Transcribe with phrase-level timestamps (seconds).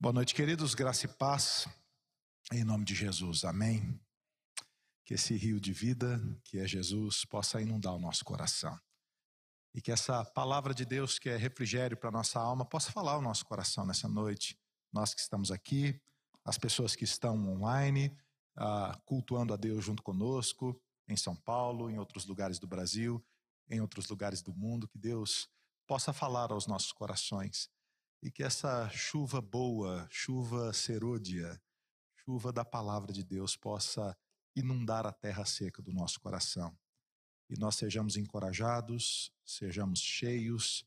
[0.00, 1.66] Boa noite, queridos, graça e paz,
[2.52, 4.00] em nome de Jesus, amém.
[5.04, 8.78] Que esse rio de vida, que é Jesus, possa inundar o nosso coração.
[9.74, 13.20] E que essa palavra de Deus, que é refrigério para nossa alma, possa falar o
[13.20, 14.56] nosso coração nessa noite.
[14.92, 16.00] Nós que estamos aqui,
[16.44, 18.16] as pessoas que estão online,
[18.56, 23.20] uh, cultuando a Deus junto conosco, em São Paulo, em outros lugares do Brasil,
[23.68, 25.48] em outros lugares do mundo, que Deus
[25.88, 27.68] possa falar aos nossos corações
[28.22, 31.60] e que essa chuva boa, chuva serôdia,
[32.16, 34.16] chuva da palavra de Deus possa
[34.54, 36.76] inundar a terra seca do nosso coração.
[37.48, 40.84] E nós sejamos encorajados, sejamos cheios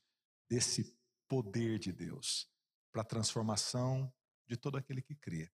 [0.49, 0.95] desse
[1.27, 2.49] poder de Deus
[2.91, 4.13] para a transformação
[4.47, 5.49] de todo aquele que crê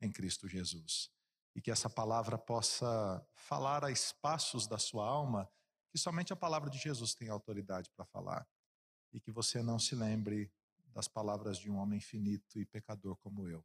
[0.00, 1.10] em Cristo Jesus.
[1.54, 5.48] E que essa palavra possa falar a espaços da sua alma
[5.90, 8.46] que somente a palavra de Jesus tem autoridade para falar.
[9.12, 10.52] E que você não se lembre
[10.92, 13.64] das palavras de um homem finito e pecador como eu,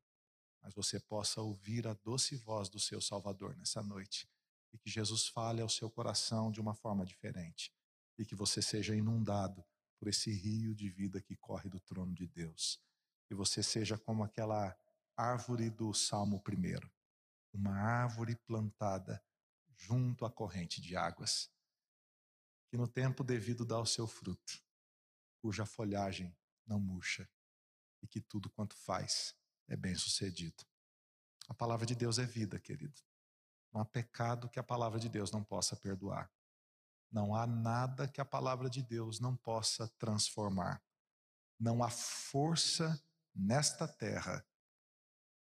[0.61, 4.29] mas você possa ouvir a doce voz do seu Salvador nessa noite
[4.73, 7.73] e que Jesus fale ao seu coração de uma forma diferente
[8.17, 9.63] e que você seja inundado
[9.99, 12.81] por esse rio de vida que corre do trono de Deus.
[13.27, 14.77] Que você seja como aquela
[15.15, 16.89] árvore do Salmo 1,
[17.53, 19.23] uma árvore plantada
[19.77, 21.49] junto à corrente de águas,
[22.69, 24.61] que no tempo devido dá o seu fruto,
[25.41, 26.35] cuja folhagem
[26.65, 27.29] não murcha
[28.01, 29.35] e que tudo quanto faz
[29.67, 30.63] é bem sucedido.
[31.47, 32.99] A palavra de Deus é vida, querido.
[33.71, 36.31] Não há pecado que a palavra de Deus não possa perdoar.
[37.11, 40.83] Não há nada que a palavra de Deus não possa transformar.
[41.59, 43.01] Não há força
[43.33, 44.45] nesta terra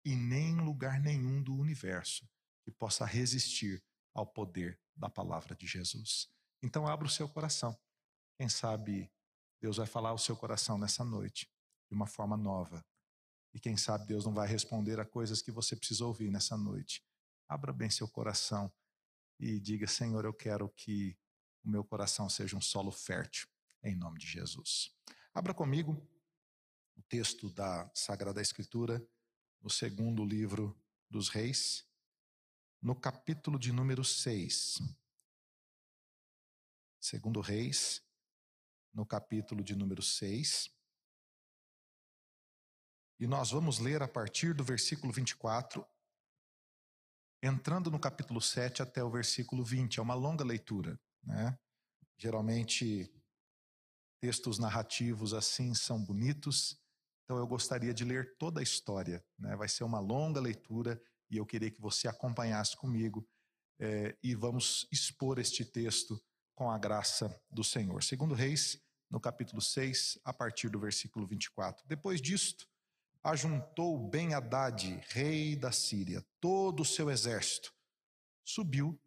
[0.04, 2.28] e nem em lugar nenhum do universo
[2.64, 3.82] que possa resistir
[4.14, 6.28] ao poder da palavra de Jesus.
[6.62, 7.78] Então abra o seu coração.
[8.36, 9.10] Quem sabe
[9.62, 11.48] Deus vai falar ao seu coração nessa noite
[11.88, 12.84] de uma forma nova.
[13.54, 17.00] E quem sabe Deus não vai responder a coisas que você precisa ouvir nessa noite.
[17.48, 18.72] Abra bem seu coração
[19.38, 21.16] e diga: Senhor, eu quero que
[21.62, 23.46] o meu coração seja um solo fértil,
[23.84, 24.90] em nome de Jesus.
[25.32, 25.92] Abra comigo
[26.96, 29.00] o texto da Sagrada Escritura,
[29.60, 30.76] no segundo livro
[31.08, 31.86] dos Reis,
[32.80, 34.80] no capítulo de número 6.
[36.98, 38.02] Segundo Reis,
[38.92, 40.70] no capítulo de número 6.
[43.20, 45.86] E nós vamos ler a partir do versículo 24,
[47.42, 49.98] entrando no capítulo 7 até o versículo 20.
[49.98, 51.58] É uma longa leitura, né?
[52.18, 53.12] Geralmente,
[54.20, 56.80] textos narrativos assim são bonitos,
[57.24, 59.24] então eu gostaria de ler toda a história.
[59.38, 59.56] Né?
[59.56, 63.26] Vai ser uma longa leitura e eu queria que você acompanhasse comigo
[63.80, 66.22] é, e vamos expor este texto
[66.54, 68.02] com a graça do Senhor.
[68.02, 68.80] Segundo Reis,
[69.10, 71.86] no capítulo 6, a partir do versículo 24.
[71.86, 72.66] Depois disto,
[73.22, 77.72] ajuntou Ben Haddad, rei da Síria, todo o seu exército,
[78.44, 79.00] subiu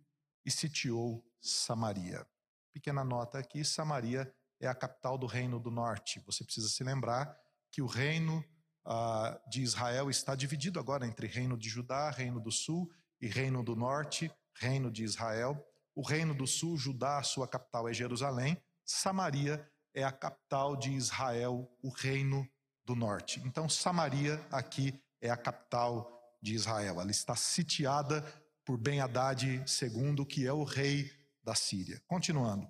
[0.46, 2.26] e sitiou Samaria.
[2.74, 6.22] Pequena nota aqui: Samaria é a capital do reino do norte.
[6.26, 7.38] Você precisa se lembrar
[7.72, 8.44] que o reino
[8.86, 12.90] ah, de Israel está dividido agora entre reino de Judá, reino do sul,
[13.20, 15.66] e reino do norte, reino de Israel.
[15.96, 18.62] O reino do sul, Judá, sua capital é Jerusalém.
[18.84, 22.46] Samaria é a capital de Israel, o reino
[22.86, 23.42] do norte.
[23.46, 26.12] Então, Samaria aqui é a capital
[26.42, 27.00] de Israel.
[27.00, 28.22] Ela está sitiada
[28.66, 31.10] por Ben-Hadad II, que é o rei
[31.44, 32.02] da Síria.
[32.08, 32.68] Continuando.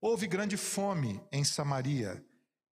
[0.00, 2.24] Houve grande fome em Samaria.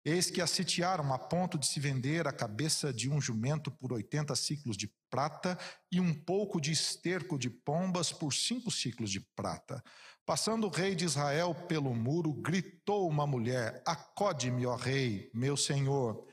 [0.05, 3.93] Eis que a sitiaram a ponto de se vender a cabeça de um jumento por
[3.93, 5.57] 80 ciclos de prata
[5.89, 9.81] e um pouco de esterco de pombas por cinco ciclos de prata.
[10.25, 16.25] Passando o rei de Israel pelo muro, gritou uma mulher: Acode-me, ó rei, meu senhor.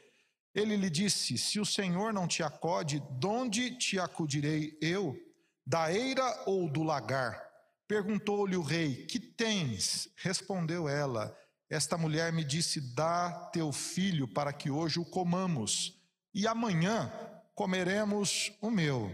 [0.52, 5.16] Ele lhe disse: Se o Senhor não te acode, donde te acudirei eu?
[5.64, 7.40] Da eira ou do lagar?
[7.86, 10.08] Perguntou-lhe o rei: Que tens?
[10.16, 11.36] Respondeu ela:
[11.70, 15.98] Esta mulher me disse: Dá teu filho para que hoje o comamos,
[16.34, 17.10] e amanhã
[17.54, 19.10] comeremos o meu.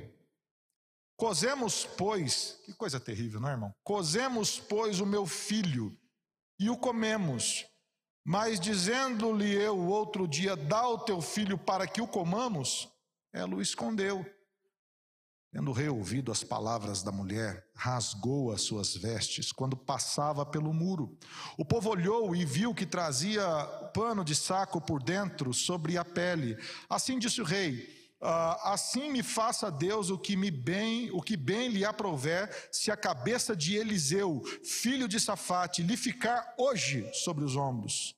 [1.16, 3.74] Cozemos, pois, que coisa terrível, não é, irmão?
[3.84, 5.96] Cozemos, pois, o meu filho
[6.58, 7.66] e o comemos
[8.28, 12.88] mas dizendo-lhe eu outro dia: Dá o teu filho para que o comamos,
[13.32, 14.26] ela o escondeu.
[15.56, 21.16] Tendo reouvido as palavras da mulher, rasgou as suas vestes quando passava pelo muro.
[21.56, 23.42] O povo olhou e viu que trazia
[23.94, 26.58] pano de saco por dentro sobre a pele.
[26.90, 27.88] Assim disse o rei:
[28.20, 32.90] Uh, assim me faça Deus o que me bem, o que bem lhe aprouver, se
[32.90, 38.14] a cabeça de Eliseu, filho de Safate, lhe ficar hoje sobre os ombros.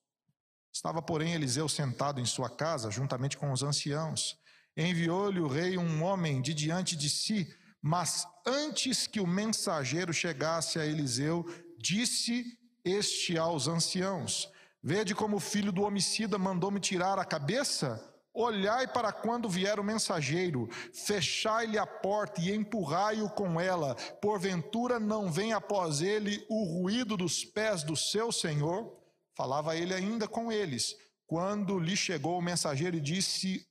[0.72, 4.36] Estava, porém, Eliseu sentado em sua casa, juntamente com os anciãos.
[4.78, 7.52] Enviou-lhe o rei um homem de diante de si,
[7.82, 11.44] mas antes que o mensageiro chegasse a Eliseu,
[11.76, 14.48] disse este aos anciãos:
[14.80, 18.00] Vede como o filho do homicida mandou-me tirar a cabeça?
[18.32, 25.32] Olhai para quando vier o mensageiro, fechai-lhe a porta e empurrai-o com ela, porventura não
[25.32, 28.96] vem após ele o ruído dos pés do seu senhor?
[29.36, 30.94] Falava ele ainda com eles,
[31.26, 33.67] quando lhe chegou o mensageiro e disse: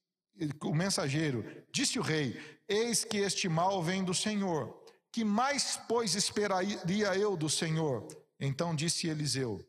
[0.63, 4.83] O mensageiro, disse o rei: Eis que este mal vem do Senhor.
[5.11, 8.07] Que mais, pois, esperaria eu do Senhor?
[8.39, 9.59] Então disse Eliseu: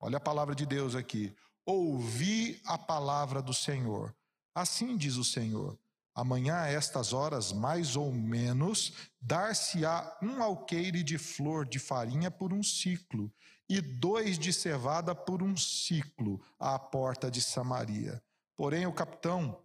[0.00, 1.34] Olha a palavra de Deus aqui.
[1.64, 4.14] Ouvi a palavra do Senhor.
[4.54, 5.78] Assim diz o Senhor:
[6.14, 12.52] amanhã a estas horas, mais ou menos, dar-se-á um alqueire de flor de farinha por
[12.52, 13.32] um ciclo,
[13.68, 18.22] e dois de cevada por um ciclo, à porta de Samaria.
[18.56, 19.58] Porém, o capitão,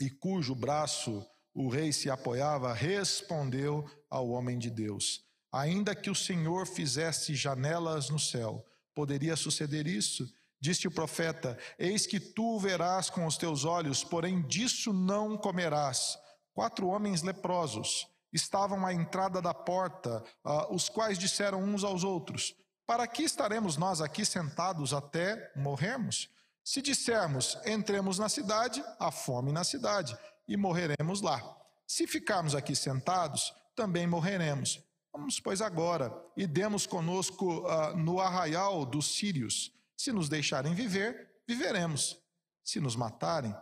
[0.00, 1.24] e cujo braço
[1.54, 8.08] o rei se apoiava, respondeu ao homem de Deus: Ainda que o Senhor fizesse janelas
[8.08, 8.64] no céu,
[8.94, 10.26] poderia suceder isso?
[10.60, 16.18] Disse o profeta: Eis que tu verás com os teus olhos, porém disso não comerás.
[16.52, 22.54] Quatro homens leprosos estavam à entrada da porta, uh, os quais disseram uns aos outros:
[22.86, 26.28] Para que estaremos nós aqui sentados até morrermos?
[26.70, 31.42] Se dissermos, entremos na cidade, há fome na cidade, e morreremos lá.
[31.84, 34.80] Se ficarmos aqui sentados, também morreremos.
[35.12, 41.42] Vamos, pois, agora, e demos conosco uh, no arraial dos sírios se nos deixarem viver,
[41.44, 42.16] viveremos.
[42.62, 43.52] Se nos matarem,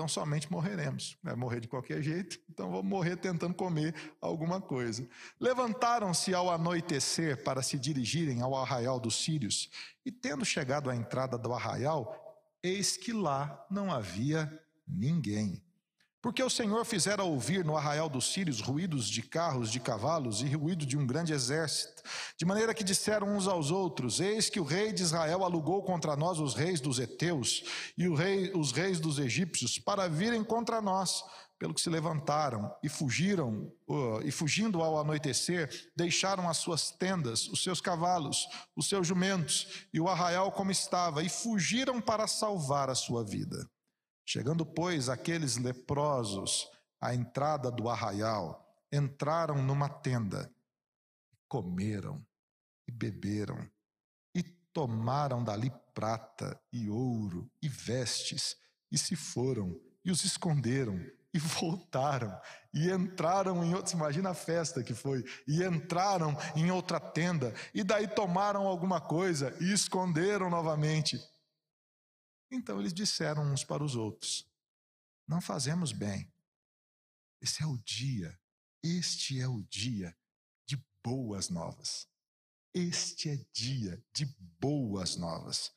[0.00, 1.18] então somente morreremos.
[1.22, 5.06] Vai morrer de qualquer jeito, então vamos morrer tentando comer alguma coisa.
[5.38, 9.68] Levantaram-se ao anoitecer para se dirigirem ao arraial dos sírios,
[10.02, 12.16] e tendo chegado à entrada do arraial,
[12.62, 14.50] eis que lá não havia
[14.88, 15.62] ninguém.
[16.22, 20.54] Porque o Senhor fizera ouvir no arraial dos sírios ruídos de carros, de cavalos e
[20.54, 22.02] ruído de um grande exército,
[22.36, 26.16] de maneira que disseram uns aos outros: Eis que o rei de Israel alugou contra
[26.16, 27.64] nós os reis dos heteus
[27.96, 31.24] e rei, os reis dos egípcios para virem contra nós.
[31.58, 33.70] Pelo que se levantaram e fugiram,
[34.24, 40.00] e fugindo ao anoitecer, deixaram as suas tendas, os seus cavalos, os seus jumentos e
[40.00, 43.68] o arraial como estava, e fugiram para salvar a sua vida.
[44.32, 50.48] Chegando, pois, aqueles leprosos à entrada do arraial, entraram numa tenda,
[51.48, 52.24] comeram
[52.86, 53.68] e beberam,
[54.32, 58.56] e tomaram dali prata e ouro e vestes,
[58.88, 61.04] e se foram, e os esconderam,
[61.34, 62.40] e voltaram,
[62.72, 67.82] e entraram em outros, imagina a festa que foi, e entraram em outra tenda, e
[67.82, 71.18] daí tomaram alguma coisa e esconderam novamente.
[72.50, 74.46] Então eles disseram uns para os outros:
[75.26, 76.30] Não fazemos bem.
[77.40, 78.38] Esse é o dia,
[78.82, 80.16] este é o dia
[80.66, 82.08] de boas novas.
[82.74, 84.26] Este é dia de
[84.60, 85.72] boas novas.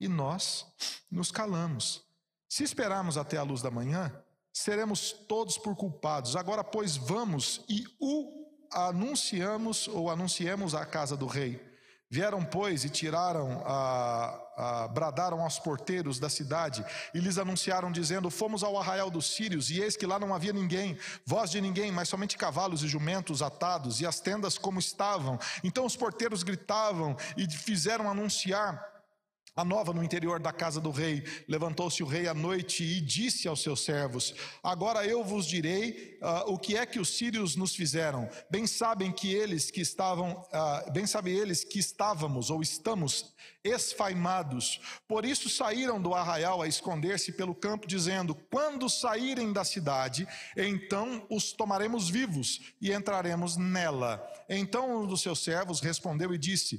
[0.00, 0.66] E nós
[1.10, 2.04] nos calamos.
[2.48, 4.12] Se esperarmos até a luz da manhã,
[4.52, 6.36] seremos todos por culpados.
[6.36, 11.60] Agora, pois, vamos e o anunciamos ou anunciemos à casa do rei.
[12.08, 18.30] Vieram, pois, e tiraram, a, a, bradaram aos porteiros da cidade e lhes anunciaram, dizendo:
[18.30, 21.90] Fomos ao arraial dos sírios, e eis que lá não havia ninguém, voz de ninguém,
[21.90, 25.36] mas somente cavalos e jumentos atados, e as tendas como estavam.
[25.64, 28.95] Então os porteiros gritavam e fizeram anunciar
[29.56, 31.24] a nova no interior da casa do rei.
[31.48, 36.52] Levantou-se o rei à noite e disse aos seus servos: Agora eu vos direi uh,
[36.52, 38.28] o que é que os sírios nos fizeram.
[38.50, 43.34] Bem sabem que eles que estavam, uh, bem sabem eles que estávamos ou estamos
[43.64, 44.78] esfaimados.
[45.08, 51.26] Por isso saíram do arraial a esconder-se pelo campo, dizendo: Quando saírem da cidade, então
[51.30, 54.22] os tomaremos vivos e entraremos nela.
[54.50, 56.78] Então um dos seus servos respondeu e disse: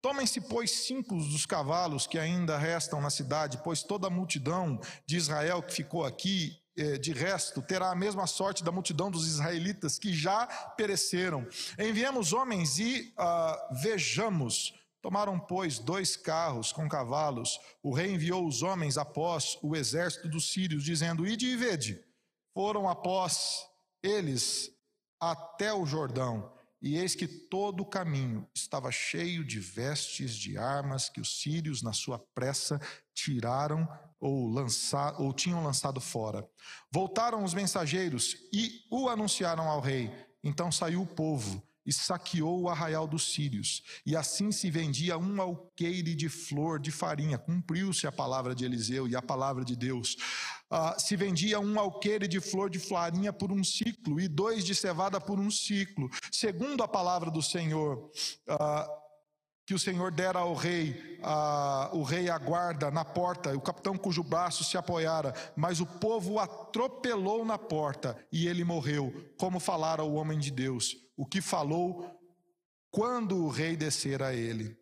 [0.00, 5.16] Tomem-se, pois, cinco dos cavalos que ainda restam na cidade, pois toda a multidão de
[5.16, 9.98] Israel que ficou aqui, eh, de resto, terá a mesma sorte da multidão dos israelitas
[9.98, 11.44] que já pereceram.
[11.76, 14.72] Enviemos homens e uh, vejamos.
[15.02, 17.58] Tomaram, pois, dois carros com cavalos.
[17.82, 22.00] O rei enviou os homens após o exército dos sírios, dizendo: Ide e vede.
[22.54, 23.66] Foram após
[24.00, 24.70] eles
[25.20, 31.08] até o Jordão e eis que todo o caminho estava cheio de vestes de armas
[31.08, 32.80] que os sírios, na sua pressa,
[33.12, 33.88] tiraram
[34.20, 36.48] ou, lançar, ou tinham lançado fora.
[36.92, 40.12] Voltaram os mensageiros e o anunciaram ao rei.
[40.42, 43.82] Então saiu o povo e saqueou o arraial dos sírios.
[44.04, 47.38] E assim se vendia um alqueire de flor de farinha.
[47.38, 50.14] Cumpriu-se a palavra de Eliseu e a palavra de Deus.
[50.70, 54.74] Uh, se vendia um alqueire de flor de farinha por um ciclo e dois de
[54.74, 56.10] cevada por um ciclo.
[56.30, 58.10] Segundo a palavra do Senhor,
[58.50, 59.08] uh,
[59.64, 64.22] que o Senhor dera ao rei, a, o rei aguarda na porta, o capitão cujo
[64.22, 70.02] braço se apoiara, mas o povo o atropelou na porta e ele morreu, como falara
[70.02, 72.18] o homem de Deus, o que falou
[72.90, 74.74] quando o rei descer a ele.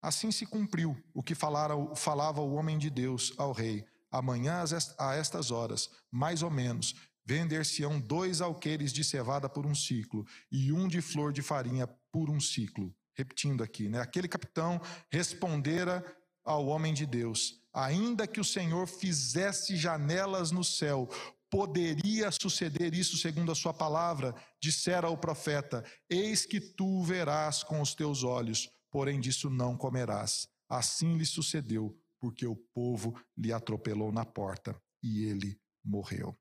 [0.00, 3.84] Assim se cumpriu o que falara, falava o homem de Deus ao rei.
[4.10, 4.64] Amanhã,
[4.98, 6.94] a estas horas, mais ou menos,
[7.24, 12.28] vender-se-ão dois alqueires de cevada por um ciclo e um de flor de farinha por
[12.28, 14.00] um ciclo repetindo aqui, né?
[14.00, 14.80] Aquele capitão
[15.10, 16.04] respondera
[16.44, 21.08] ao homem de Deus: ainda que o Senhor fizesse janelas no céu,
[21.52, 24.34] poderia suceder isso segundo a sua palavra?
[24.58, 30.48] Dissera o profeta: Eis que tu verás com os teus olhos, porém disso não comerás.
[30.66, 36.34] Assim lhe sucedeu, porque o povo lhe atropelou na porta e ele morreu.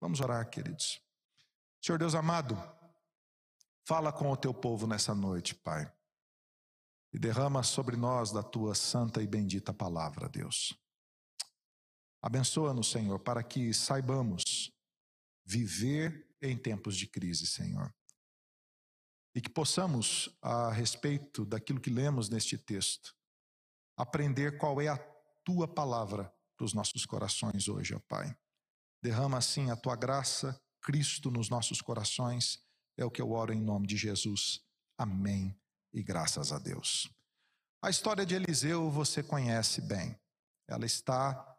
[0.00, 1.00] Vamos orar, queridos.
[1.84, 2.56] Senhor Deus amado,
[3.84, 5.92] fala com o teu povo nessa noite, Pai
[7.12, 10.74] e derrama sobre nós da tua santa e bendita palavra, Deus.
[12.22, 14.70] Abençoa-nos, Senhor, para que saibamos
[15.44, 17.92] viver em tempos de crise, Senhor.
[19.34, 23.14] E que possamos, a respeito daquilo que lemos neste texto,
[23.96, 24.98] aprender qual é a
[25.44, 28.36] tua palavra para os nossos corações hoje, ó Pai.
[29.02, 32.62] Derrama assim a tua graça, Cristo, nos nossos corações.
[32.96, 34.60] É o que eu oro em nome de Jesus.
[34.96, 35.58] Amém
[35.92, 37.10] e graças a Deus.
[37.82, 40.16] A história de Eliseu você conhece bem.
[40.68, 41.51] Ela está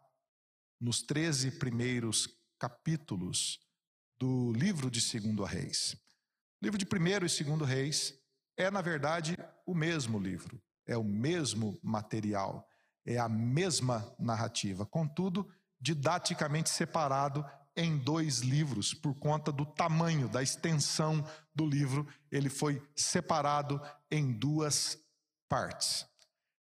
[0.80, 2.28] nos 13 primeiros
[2.58, 3.60] capítulos
[4.18, 5.96] do livro de Segundo Reis.
[6.60, 8.14] O livro de Primeiro e Segundo Reis
[8.56, 12.68] é, na verdade, o mesmo livro, é o mesmo material,
[13.04, 15.48] é a mesma narrativa, contudo,
[15.80, 17.44] didaticamente separado
[17.76, 24.32] em dois livros, por conta do tamanho, da extensão do livro, ele foi separado em
[24.32, 24.96] duas
[25.48, 26.06] partes.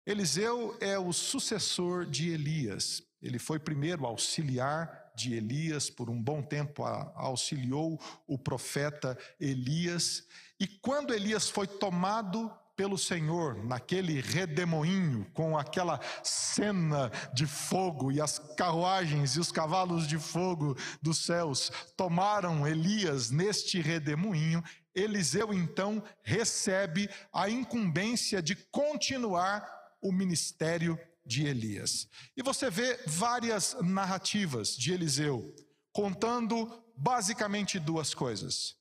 [0.05, 3.01] Eliseu é o sucessor de Elias.
[3.24, 6.84] Ele foi primeiro auxiliar de Elias, por um bom tempo
[7.15, 10.27] auxiliou o profeta Elias.
[10.60, 18.20] E quando Elias foi tomado pelo Senhor naquele redemoinho, com aquela cena de fogo e
[18.20, 24.62] as carruagens e os cavalos de fogo dos céus tomaram Elias neste redemoinho,
[24.94, 29.65] Eliseu então recebe a incumbência de continuar
[30.01, 32.08] o ministério de Elias.
[32.36, 35.56] E você vê várias narrativas de Eliseu
[35.92, 38.75] contando basicamente duas coisas: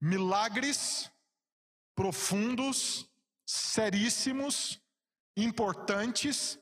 [0.00, 1.10] milagres
[1.94, 3.06] profundos
[3.44, 4.80] seríssimos,
[5.36, 6.58] importantes,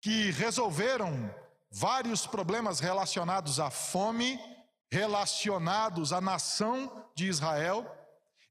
[0.00, 1.34] que resolveram
[1.70, 4.38] vários problemas relacionados à fome,
[4.90, 7.86] relacionados à nação de Israel,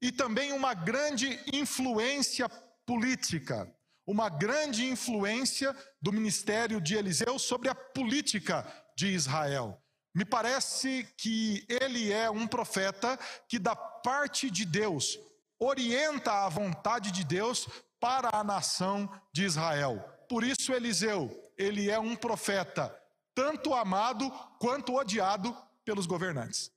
[0.01, 2.49] e também uma grande influência
[2.85, 3.73] política,
[4.05, 9.81] uma grande influência do ministério de Eliseu sobre a política de Israel.
[10.13, 13.19] Me parece que ele é um profeta
[13.49, 15.19] que, da parte de Deus,
[15.59, 17.67] orienta a vontade de Deus
[17.99, 19.99] para a nação de Israel.
[20.29, 22.95] Por isso, Eliseu, ele é um profeta
[23.33, 26.71] tanto amado quanto odiado pelos governantes.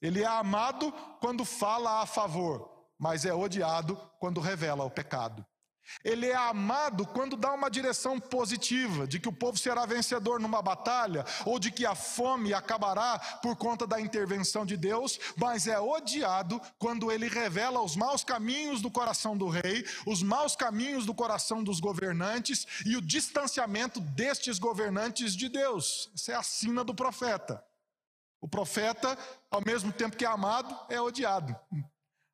[0.00, 0.90] Ele é amado
[1.20, 5.46] quando fala a favor, mas é odiado quando revela o pecado.
[6.04, 10.62] Ele é amado quando dá uma direção positiva, de que o povo será vencedor numa
[10.62, 15.78] batalha, ou de que a fome acabará por conta da intervenção de Deus, mas é
[15.78, 21.14] odiado quando ele revela os maus caminhos do coração do rei, os maus caminhos do
[21.14, 26.10] coração dos governantes e o distanciamento destes governantes de Deus.
[26.14, 27.62] Essa é a sina do profeta.
[28.40, 29.16] O profeta,
[29.50, 31.54] ao mesmo tempo que é amado, é odiado.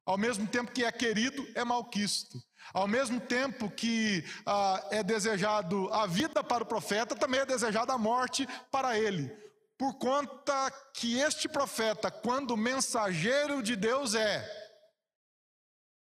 [0.07, 2.43] Ao mesmo tempo que é querido, é malquisto.
[2.73, 7.93] Ao mesmo tempo que ah, é desejado a vida para o profeta, também é desejada
[7.93, 9.29] a morte para ele.
[9.77, 14.45] Por conta que este profeta, quando mensageiro de Deus é,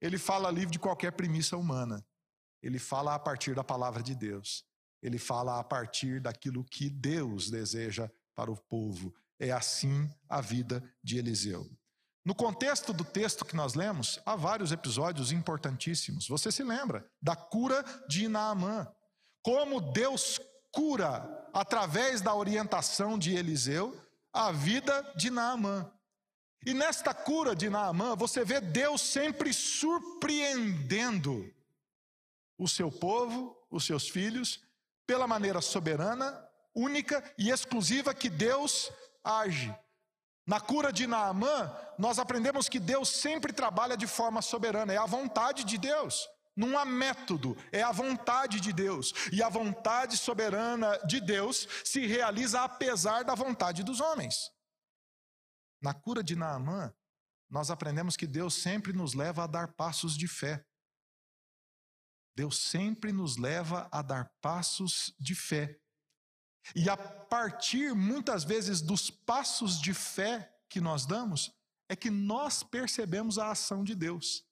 [0.00, 2.04] ele fala livre de qualquer premissa humana.
[2.62, 4.64] Ele fala a partir da palavra de Deus.
[5.02, 9.14] Ele fala a partir daquilo que Deus deseja para o povo.
[9.38, 11.70] É assim a vida de Eliseu.
[12.24, 16.26] No contexto do texto que nós lemos, há vários episódios importantíssimos.
[16.26, 18.90] Você se lembra da cura de Naamã.
[19.42, 20.40] Como Deus
[20.72, 23.94] cura, através da orientação de Eliseu,
[24.32, 25.92] a vida de Naamã.
[26.64, 31.52] E nesta cura de Naamã, você vê Deus sempre surpreendendo
[32.56, 34.62] o seu povo, os seus filhos,
[35.06, 36.42] pela maneira soberana,
[36.74, 38.90] única e exclusiva que Deus
[39.22, 39.74] age.
[40.46, 45.06] Na cura de Naamã, nós aprendemos que Deus sempre trabalha de forma soberana, é a
[45.06, 46.28] vontade de Deus.
[46.56, 49.12] Não há método, é a vontade de Deus.
[49.32, 54.50] E a vontade soberana de Deus se realiza apesar da vontade dos homens.
[55.82, 56.94] Na cura de Naamã,
[57.50, 60.64] nós aprendemos que Deus sempre nos leva a dar passos de fé.
[62.36, 65.78] Deus sempre nos leva a dar passos de fé.
[66.74, 71.52] E a partir, muitas vezes, dos passos de fé que nós damos,
[71.88, 74.44] é que nós percebemos a ação de Deus.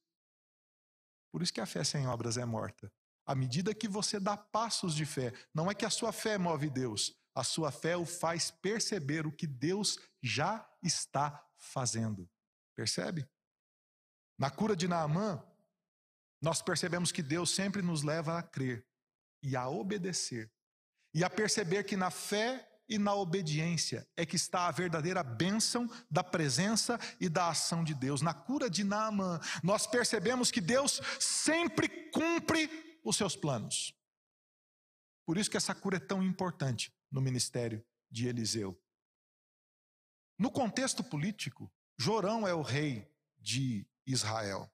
[1.30, 2.92] Por isso que a fé sem obras é morta.
[3.24, 6.68] À medida que você dá passos de fé, não é que a sua fé move
[6.68, 12.28] Deus, a sua fé o faz perceber o que Deus já está fazendo.
[12.74, 13.26] Percebe?
[14.38, 15.42] Na cura de Naamã,
[16.40, 18.84] nós percebemos que Deus sempre nos leva a crer
[19.42, 20.52] e a obedecer
[21.14, 25.88] e a perceber que na fé e na obediência é que está a verdadeira bênção
[26.10, 28.22] da presença e da ação de Deus.
[28.22, 32.68] Na cura de Naamã, nós percebemos que Deus sempre cumpre
[33.04, 33.94] os seus planos.
[35.24, 38.78] Por isso que essa cura é tão importante no ministério de Eliseu.
[40.38, 44.71] No contexto político, Jorão é o rei de Israel.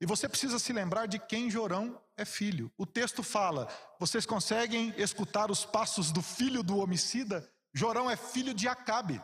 [0.00, 2.72] E você precisa se lembrar de quem Jorão é filho.
[2.76, 7.50] O texto fala: vocês conseguem escutar os passos do filho do homicida?
[7.72, 9.22] Jorão é filho de Acabe.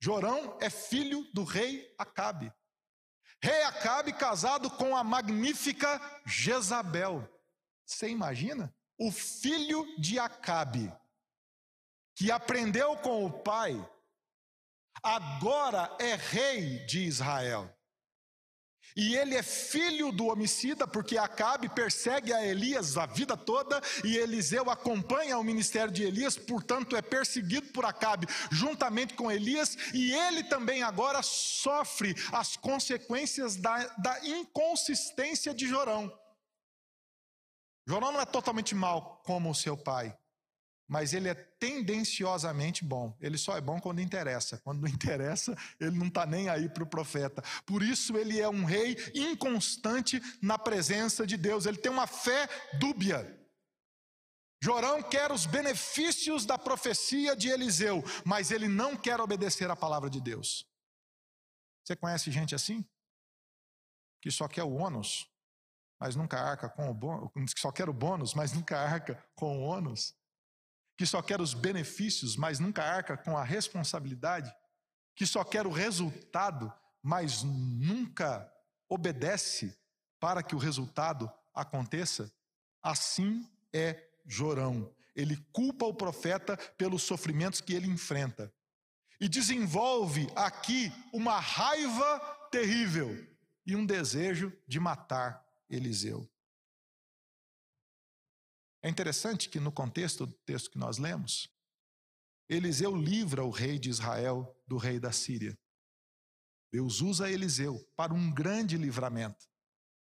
[0.00, 2.52] Jorão é filho do rei Acabe.
[3.40, 7.28] Rei Acabe casado com a magnífica Jezabel.
[7.86, 8.74] Você imagina?
[8.98, 10.92] O filho de Acabe,
[12.16, 13.74] que aprendeu com o pai,
[15.02, 17.72] agora é rei de Israel.
[18.96, 24.16] E ele é filho do homicida, porque Acabe persegue a Elias a vida toda, e
[24.16, 30.12] Eliseu acompanha o ministério de Elias, portanto é perseguido por Acabe juntamente com Elias, e
[30.12, 36.12] ele também agora sofre as consequências da, da inconsistência de Jorão.
[37.86, 40.16] Jorão não é totalmente mal como o seu pai,
[40.92, 43.16] mas ele é tendenciosamente bom.
[43.18, 44.58] Ele só é bom quando interessa.
[44.58, 47.42] Quando não interessa, ele não está nem aí para o profeta.
[47.64, 51.64] Por isso, ele é um rei inconstante na presença de Deus.
[51.64, 52.46] Ele tem uma fé
[52.78, 53.40] dúbia.
[54.62, 60.10] Jorão quer os benefícios da profecia de Eliseu, mas ele não quer obedecer à palavra
[60.10, 60.68] de Deus.
[61.82, 62.84] Você conhece gente assim?
[64.20, 65.26] Que só quer o ônus,
[65.98, 69.62] mas nunca arca com o bônus, só quer o bônus, mas nunca arca com o
[69.62, 70.14] ônus
[70.96, 74.52] que só quer os benefícios, mas nunca arca com a responsabilidade,
[75.14, 78.50] que só quer o resultado, mas nunca
[78.88, 79.76] obedece
[80.20, 82.32] para que o resultado aconteça,
[82.82, 84.94] assim é Jorão.
[85.14, 88.52] Ele culpa o profeta pelos sofrimentos que ele enfrenta
[89.20, 92.18] e desenvolve aqui uma raiva
[92.50, 93.16] terrível
[93.64, 96.28] e um desejo de matar Eliseu.
[98.82, 101.48] É interessante que no contexto do texto que nós lemos,
[102.48, 105.56] Eliseu livra o rei de Israel do rei da Síria.
[106.72, 109.46] Deus usa Eliseu para um grande livramento.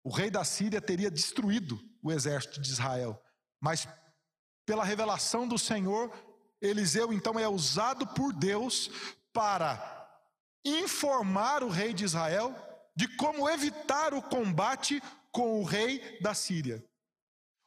[0.03, 3.19] O rei da Síria teria destruído o exército de Israel,
[3.61, 3.87] mas
[4.65, 6.11] pela revelação do Senhor,
[6.61, 8.89] Eliseu então é usado por Deus
[9.31, 9.93] para
[10.65, 12.53] informar o rei de Israel
[12.95, 16.83] de como evitar o combate com o rei da Síria.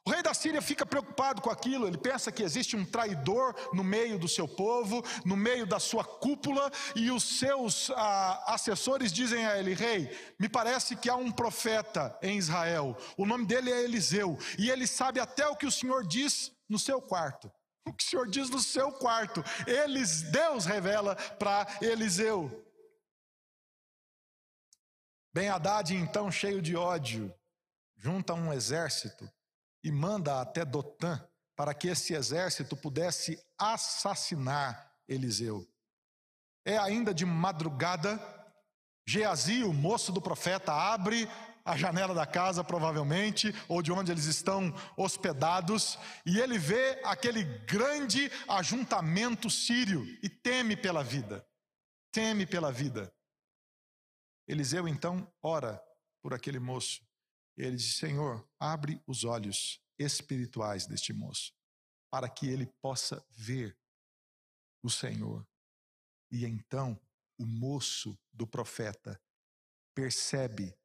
[0.05, 3.83] O rei da Síria fica preocupado com aquilo, ele pensa que existe um traidor no
[3.83, 9.45] meio do seu povo, no meio da sua cúpula, e os seus ah, assessores dizem
[9.45, 10.09] a ele: Rei,
[10.39, 14.87] me parece que há um profeta em Israel, o nome dele é Eliseu, e ele
[14.87, 17.51] sabe até o que o Senhor diz no seu quarto.
[17.85, 22.65] O que o Senhor diz no seu quarto, eles, Deus revela para Eliseu.
[25.33, 27.33] Ben Haddad, então, cheio de ódio,
[27.97, 29.29] junta um exército
[29.83, 31.23] e manda até Dotã
[31.55, 35.67] para que esse exército pudesse assassinar Eliseu.
[36.65, 38.17] É ainda de madrugada,
[39.05, 41.27] Geazi, o moço do profeta, abre
[41.65, 47.43] a janela da casa, provavelmente, ou de onde eles estão hospedados, e ele vê aquele
[47.43, 51.45] grande ajuntamento sírio e teme pela vida.
[52.11, 53.13] Teme pela vida.
[54.47, 55.81] Eliseu então ora
[56.21, 57.08] por aquele moço
[57.57, 61.53] ele diz: Senhor, abre os olhos espirituais deste moço,
[62.09, 63.77] para que ele possa ver
[64.81, 65.47] o Senhor.
[66.31, 66.99] E então
[67.37, 69.19] o moço do profeta
[69.93, 70.77] percebe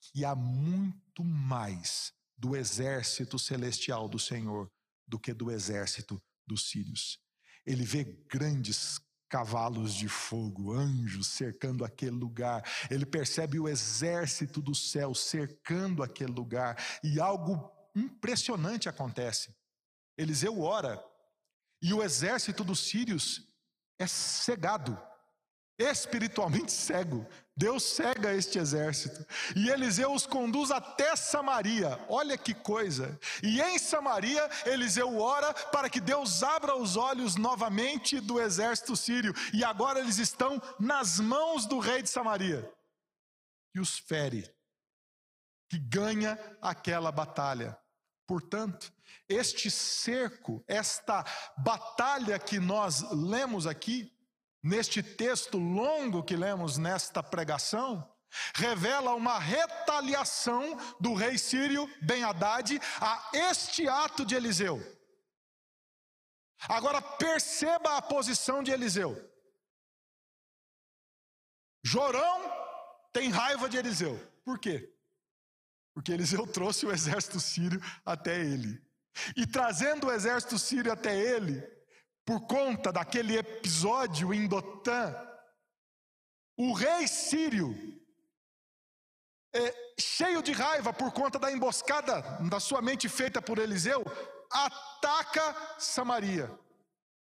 [0.00, 4.70] que há muito mais do exército celestial do Senhor
[5.06, 7.20] do que do exército dos sírios.
[7.64, 8.98] Ele vê grandes
[9.32, 12.62] cavalos de fogo, anjos cercando aquele lugar.
[12.90, 19.56] Ele percebe o exército do céu cercando aquele lugar e algo impressionante acontece.
[20.18, 21.02] Eliseu ora
[21.80, 23.48] e o exército dos sírios
[23.98, 25.00] é cegado
[25.90, 27.26] espiritualmente cego.
[27.56, 29.26] Deus cega este exército.
[29.54, 31.98] E Eliseu os conduz até Samaria.
[32.08, 33.18] Olha que coisa.
[33.42, 39.34] E em Samaria, Eliseu ora para que Deus abra os olhos novamente do exército sírio.
[39.52, 42.70] E agora eles estão nas mãos do rei de Samaria.
[43.74, 44.50] E os fere.
[45.70, 47.78] Que ganha aquela batalha.
[48.26, 48.92] Portanto,
[49.28, 51.24] este cerco, esta
[51.58, 54.11] batalha que nós lemos aqui,
[54.62, 58.08] neste texto longo que lemos nesta pregação,
[58.54, 64.80] revela uma retaliação do rei sírio Ben Haddad a este ato de Eliseu.
[66.68, 69.30] Agora perceba a posição de Eliseu.
[71.84, 72.40] Jorão
[73.12, 74.16] tem raiva de Eliseu.
[74.44, 74.94] Por quê?
[75.92, 78.80] Porque Eliseu trouxe o exército sírio até ele.
[79.36, 81.60] E trazendo o exército sírio até ele,
[82.24, 85.14] por conta daquele episódio em Dotã,
[86.56, 87.74] o rei sírio,
[89.54, 94.04] é, cheio de raiva por conta da emboscada da sua mente feita por Eliseu,
[94.50, 96.50] ataca Samaria.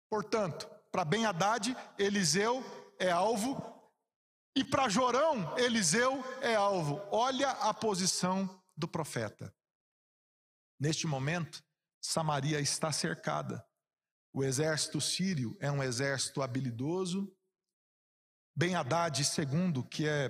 [0.09, 2.64] Portanto, para Ben Haddad, Eliseu
[2.98, 3.81] é alvo,
[4.57, 7.00] e para Jorão, Eliseu é alvo.
[7.11, 9.55] Olha a posição do profeta.
[10.79, 11.62] Neste momento,
[12.03, 13.64] Samaria está cercada.
[14.33, 17.33] O exército sírio é um exército habilidoso.
[18.55, 20.29] Ben Haddad II, que é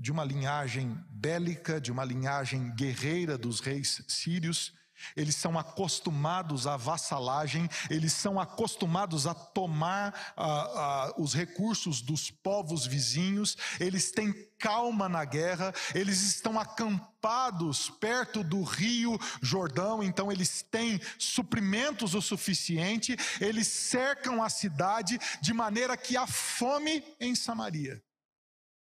[0.00, 4.74] de uma linhagem bélica, de uma linhagem guerreira dos reis sírios,
[5.16, 12.30] eles são acostumados à vassalagem, eles são acostumados a tomar ah, ah, os recursos dos
[12.30, 20.30] povos vizinhos, eles têm calma na guerra, eles estão acampados perto do rio Jordão, então
[20.30, 27.34] eles têm suprimentos o suficiente, eles cercam a cidade de maneira que há fome em
[27.34, 28.00] Samaria.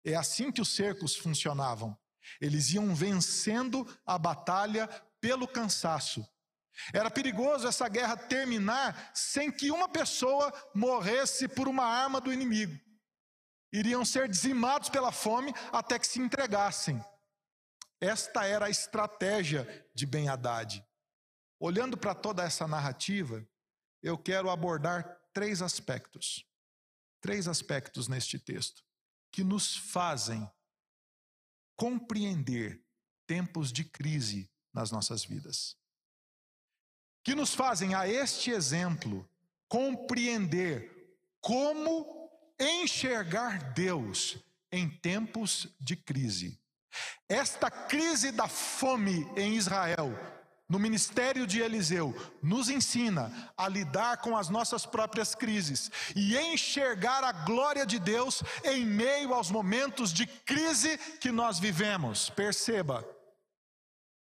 [0.04, 1.96] É assim que os cercos funcionavam.
[2.40, 4.88] Eles iam vencendo a batalha
[5.24, 6.22] pelo cansaço.
[6.92, 12.78] Era perigoso essa guerra terminar sem que uma pessoa morresse por uma arma do inimigo.
[13.72, 17.02] Iriam ser dizimados pela fome até que se entregassem.
[17.98, 20.86] Esta era a estratégia de Ben Haddad.
[21.58, 23.42] Olhando para toda essa narrativa,
[24.02, 26.44] eu quero abordar três aspectos.
[27.22, 28.84] Três aspectos neste texto
[29.32, 30.46] que nos fazem
[31.74, 32.84] compreender
[33.26, 35.76] tempos de crise nas nossas vidas.
[37.22, 39.26] Que nos fazem, a este exemplo,
[39.68, 44.36] compreender como enxergar Deus
[44.70, 46.60] em tempos de crise.
[47.28, 50.12] Esta crise da fome em Israel,
[50.68, 57.22] no ministério de Eliseu, nos ensina a lidar com as nossas próprias crises e enxergar
[57.22, 62.30] a glória de Deus em meio aos momentos de crise que nós vivemos.
[62.30, 63.04] Perceba,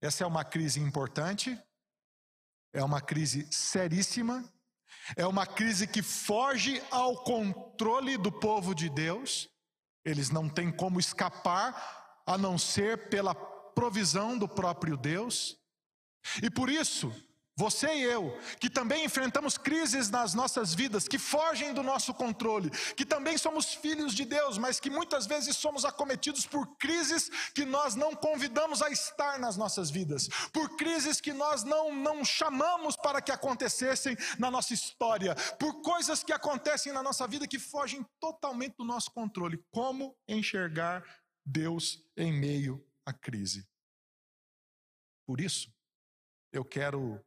[0.03, 1.57] essa é uma crise importante,
[2.75, 4.45] é uma crise seríssima,
[5.17, 9.49] é uma crise que foge ao controle do povo de Deus,
[10.05, 15.57] eles não têm como escapar a não ser pela provisão do próprio Deus,
[16.43, 17.15] e por isso,
[17.55, 22.71] você e eu, que também enfrentamos crises nas nossas vidas, que fogem do nosso controle,
[22.97, 27.67] que também somos filhos de Deus, mas que muitas vezes somos acometidos por crises que
[27.67, 32.97] nós não convidamos a estar nas nossas vidas, por crises que nós não, não chamamos
[32.97, 38.05] para que acontecessem na nossa história, por coisas que acontecem na nossa vida que fogem
[38.19, 39.63] totalmente do nosso controle.
[39.71, 41.05] Como enxergar
[41.45, 43.69] Deus em meio à crise?
[45.27, 45.71] Por isso,
[46.53, 47.23] eu quero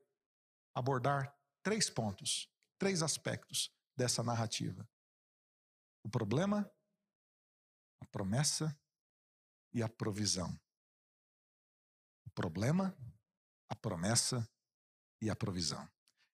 [0.75, 1.33] abordar
[1.63, 4.87] três pontos, três aspectos dessa narrativa:
[6.03, 6.69] o problema,
[8.01, 8.77] a promessa
[9.73, 10.59] e a provisão.
[12.25, 12.95] O problema,
[13.69, 14.47] a promessa
[15.21, 15.89] e a provisão.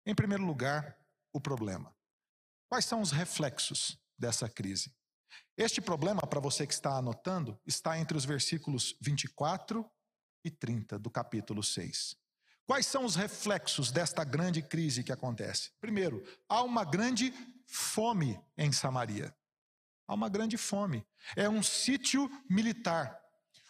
[0.05, 0.99] Em primeiro lugar,
[1.33, 1.95] o problema.
[2.69, 4.93] Quais são os reflexos dessa crise?
[5.57, 9.89] Este problema, para você que está anotando, está entre os versículos 24
[10.43, 12.15] e 30 do capítulo 6.
[12.65, 15.71] Quais são os reflexos desta grande crise que acontece?
[15.79, 17.33] Primeiro, há uma grande
[17.67, 19.35] fome em Samaria.
[20.07, 21.05] Há uma grande fome.
[21.35, 23.19] É um sítio militar.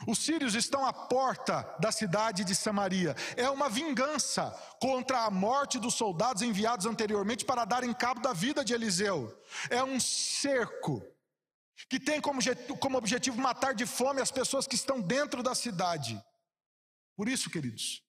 [0.07, 3.15] Os sírios estão à porta da cidade de Samaria.
[3.35, 8.63] É uma vingança contra a morte dos soldados enviados anteriormente para darem cabo da vida
[8.63, 9.41] de Eliseu.
[9.69, 11.01] É um cerco
[11.89, 12.39] que tem como,
[12.79, 16.21] como objetivo matar de fome as pessoas que estão dentro da cidade.
[17.15, 18.04] Por isso, queridos,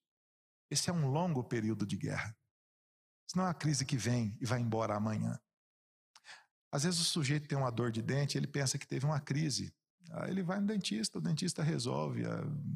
[0.69, 2.35] esse é um longo período de guerra.
[3.27, 5.39] Isso não é uma crise que vem e vai embora amanhã.
[6.71, 9.73] Às vezes o sujeito tem uma dor de dente, ele pensa que teve uma crise.
[10.11, 12.23] Aí ele vai no dentista, o dentista resolve.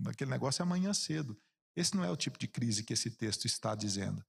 [0.08, 1.40] Aquele negócio é amanhã cedo.
[1.76, 4.24] Esse não é o tipo de crise que esse texto está dizendo.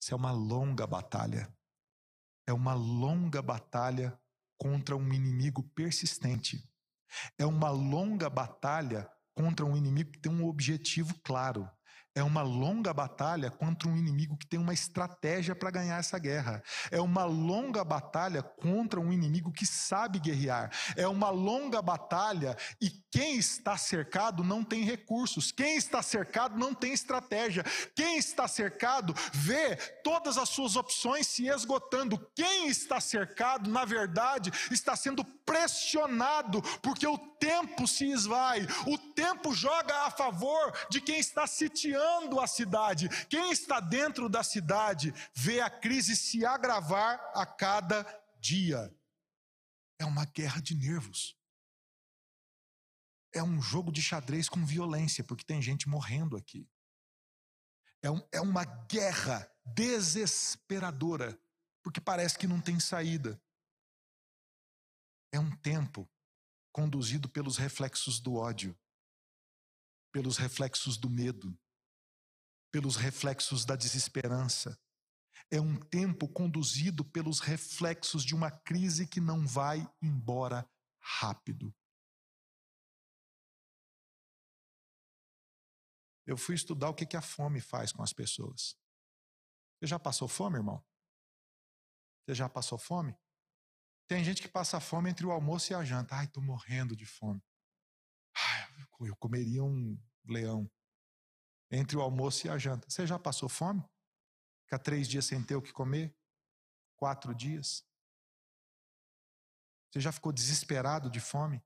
[0.00, 1.52] Isso é uma longa batalha.
[2.46, 4.18] É uma longa batalha
[4.56, 6.68] contra um inimigo persistente.
[7.38, 11.68] É uma longa batalha contra um inimigo que tem um objetivo claro
[12.14, 16.62] é uma longa batalha contra um inimigo que tem uma estratégia para ganhar essa guerra.
[16.90, 20.70] É uma longa batalha contra um inimigo que sabe guerrear.
[20.94, 25.52] É uma longa batalha e quem está cercado não tem recursos.
[25.52, 27.64] Quem está cercado não tem estratégia.
[27.94, 32.18] Quem está cercado vê todas as suas opções se esgotando.
[32.34, 38.66] Quem está cercado, na verdade, está sendo pressionado porque o tempo se esvai.
[38.86, 43.08] O tempo joga a favor de quem está sitiando dominando a cidade.
[43.28, 48.04] Quem está dentro da cidade vê a crise se agravar a cada
[48.40, 48.94] dia.
[49.98, 51.36] É uma guerra de nervos.
[53.34, 56.68] É um jogo de xadrez com violência, porque tem gente morrendo aqui.
[58.02, 61.38] É, um, é uma guerra desesperadora,
[61.82, 63.40] porque parece que não tem saída.
[65.32, 66.10] É um tempo
[66.72, 68.78] conduzido pelos reflexos do ódio,
[70.12, 71.56] pelos reflexos do medo,
[72.72, 74.76] pelos reflexos da desesperança.
[75.50, 81.72] É um tempo conduzido pelos reflexos de uma crise que não vai embora rápido.
[86.24, 88.74] Eu fui estudar o que a fome faz com as pessoas.
[89.78, 90.82] Você já passou fome, irmão?
[92.24, 93.14] Você já passou fome?
[94.08, 96.14] Tem gente que passa fome entre o almoço e a janta.
[96.14, 97.42] Ai, estou morrendo de fome.
[98.34, 100.70] Ai, eu comeria um leão
[101.72, 102.88] entre o almoço e a janta.
[102.88, 103.82] Você já passou fome?
[104.66, 106.14] Fica três dias sem ter o que comer?
[106.96, 107.84] Quatro dias?
[109.90, 111.64] Você já ficou desesperado de fome?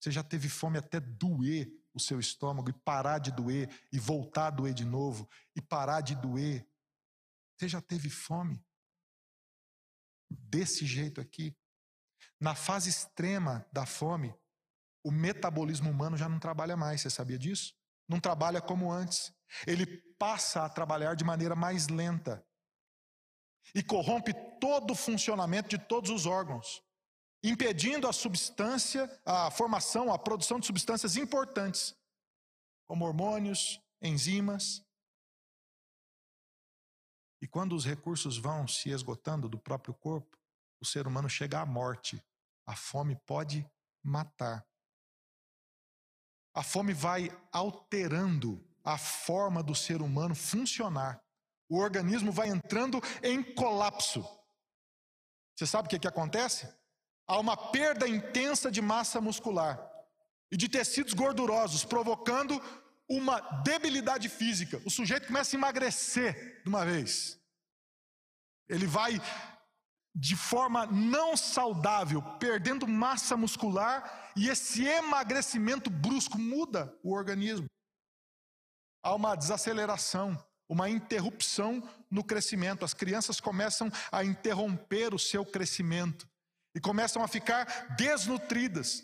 [0.00, 4.48] Você já teve fome até doer o seu estômago e parar de doer e voltar
[4.48, 6.68] a doer de novo e parar de doer?
[7.56, 8.64] Você já teve fome?
[10.28, 11.56] Desse jeito aqui?
[12.40, 14.34] Na fase extrema da fome,
[15.04, 17.79] o metabolismo humano já não trabalha mais, você sabia disso?
[18.10, 19.32] Não trabalha como antes.
[19.64, 19.86] Ele
[20.18, 22.44] passa a trabalhar de maneira mais lenta
[23.72, 26.82] e corrompe todo o funcionamento de todos os órgãos,
[27.42, 31.96] impedindo a substância, a formação, a produção de substâncias importantes,
[32.88, 34.84] como hormônios, enzimas.
[37.40, 40.36] E quando os recursos vão se esgotando do próprio corpo,
[40.80, 42.20] o ser humano chega à morte.
[42.66, 43.64] A fome pode
[44.02, 44.66] matar.
[46.54, 51.22] A fome vai alterando a forma do ser humano funcionar.
[51.68, 54.26] O organismo vai entrando em colapso.
[55.54, 56.68] Você sabe o que, que acontece?
[57.26, 59.80] Há uma perda intensa de massa muscular
[60.50, 62.60] e de tecidos gordurosos, provocando
[63.08, 64.82] uma debilidade física.
[64.84, 67.38] O sujeito começa a emagrecer de uma vez.
[68.68, 69.20] Ele vai
[70.14, 77.66] de forma não saudável, perdendo massa muscular, e esse emagrecimento brusco muda o organismo.
[79.02, 80.36] Há uma desaceleração,
[80.68, 82.84] uma interrupção no crescimento.
[82.84, 86.28] As crianças começam a interromper o seu crescimento
[86.74, 89.02] e começam a ficar desnutridas.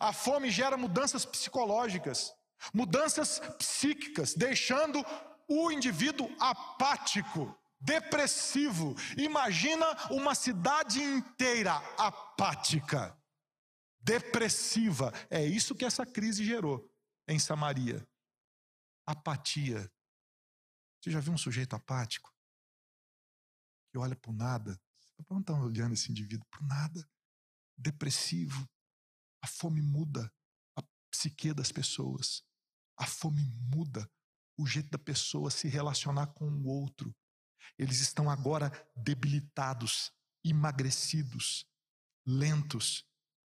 [0.00, 2.32] A fome gera mudanças psicológicas,
[2.72, 5.04] mudanças psíquicas, deixando
[5.48, 8.94] o indivíduo apático depressivo.
[9.18, 13.18] Imagina uma cidade inteira apática,
[14.00, 15.12] depressiva.
[15.28, 16.88] É isso que essa crise gerou
[17.28, 18.06] em Samaria.
[19.06, 19.90] Apatia.
[21.00, 22.32] Você já viu um sujeito apático?
[23.90, 24.80] Que olha para nada.
[25.00, 27.08] Você não está olhando esse indivíduo para nada.
[27.76, 28.68] Depressivo.
[29.42, 30.32] A fome muda
[30.76, 32.44] a psique das pessoas.
[32.96, 33.42] A fome
[33.74, 34.08] muda
[34.56, 37.12] o jeito da pessoa se relacionar com o outro.
[37.78, 40.12] Eles estão agora debilitados,
[40.44, 41.66] emagrecidos,
[42.26, 43.04] lentos.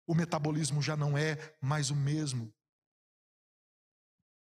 [0.05, 2.53] O metabolismo já não é mais o mesmo.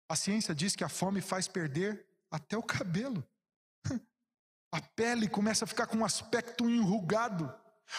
[0.09, 3.26] A ciência diz que a fome faz perder até o cabelo.
[4.72, 7.46] A pele começa a ficar com um aspecto enrugado.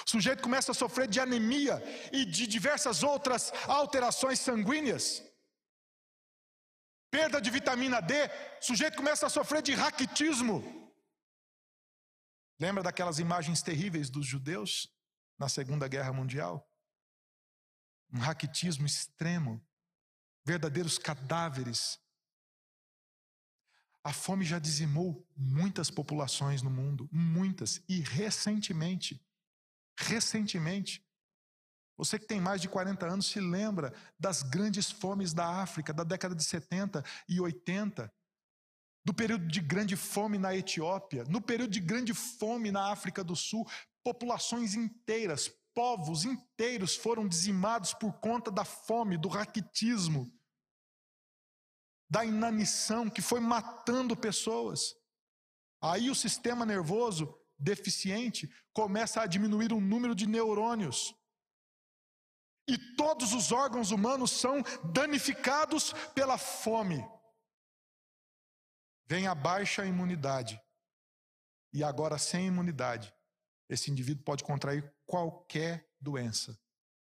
[0.06, 5.24] O sujeito começa a sofrer de anemia e de diversas outras alterações sanguíneas.
[7.10, 8.14] Perda de vitamina D,
[8.62, 10.87] o sujeito começa a sofrer de raquitismo.
[12.60, 14.92] Lembra daquelas imagens terríveis dos judeus
[15.38, 16.68] na Segunda Guerra Mundial?
[18.12, 19.64] Um raquitismo extremo,
[20.44, 22.00] verdadeiros cadáveres.
[24.04, 29.24] A fome já dizimou muitas populações no mundo, muitas, e recentemente,
[30.00, 31.06] recentemente,
[31.98, 36.04] você que tem mais de 40 anos se lembra das grandes fomes da África, da
[36.04, 38.12] década de 70 e 80,
[39.08, 43.38] do período de grande fome na Etiópia, no período de grande fome na África do
[43.38, 43.66] Sul,
[44.04, 50.30] populações inteiras, povos inteiros foram dizimados por conta da fome, do raquitismo,
[52.10, 54.94] da inanição que foi matando pessoas.
[55.82, 61.16] Aí o sistema nervoso deficiente começa a diminuir o número de neurônios.
[62.68, 67.02] E todos os órgãos humanos são danificados pela fome.
[69.08, 70.62] Vem a baixa imunidade.
[71.74, 73.14] E agora, sem imunidade,
[73.70, 76.60] esse indivíduo pode contrair qualquer doença,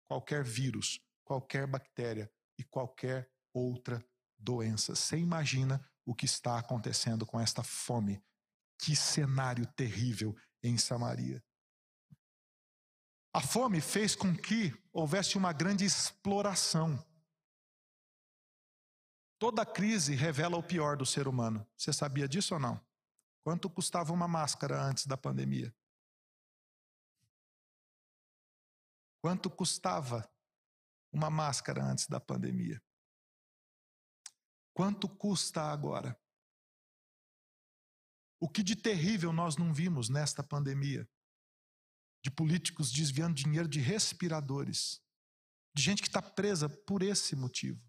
[0.08, 4.04] qualquer vírus, qualquer bactéria e qualquer outra
[4.38, 4.96] doença.
[4.96, 8.24] Você imagina o que está acontecendo com esta fome?
[8.78, 11.44] Que cenário terrível em Samaria.
[13.34, 17.06] A fome fez com que houvesse uma grande exploração.
[19.40, 21.66] Toda crise revela o pior do ser humano.
[21.76, 22.86] Você sabia disso ou não?
[23.42, 25.74] Quanto custava uma máscara antes da pandemia?
[29.22, 30.30] Quanto custava
[31.12, 32.80] uma máscara antes da pandemia?
[34.74, 36.20] Quanto custa agora?
[38.40, 41.10] O que de terrível nós não vimos nesta pandemia?
[42.22, 45.02] de políticos desviando dinheiro de respiradores,
[45.74, 47.82] de gente que está presa por esse motivo.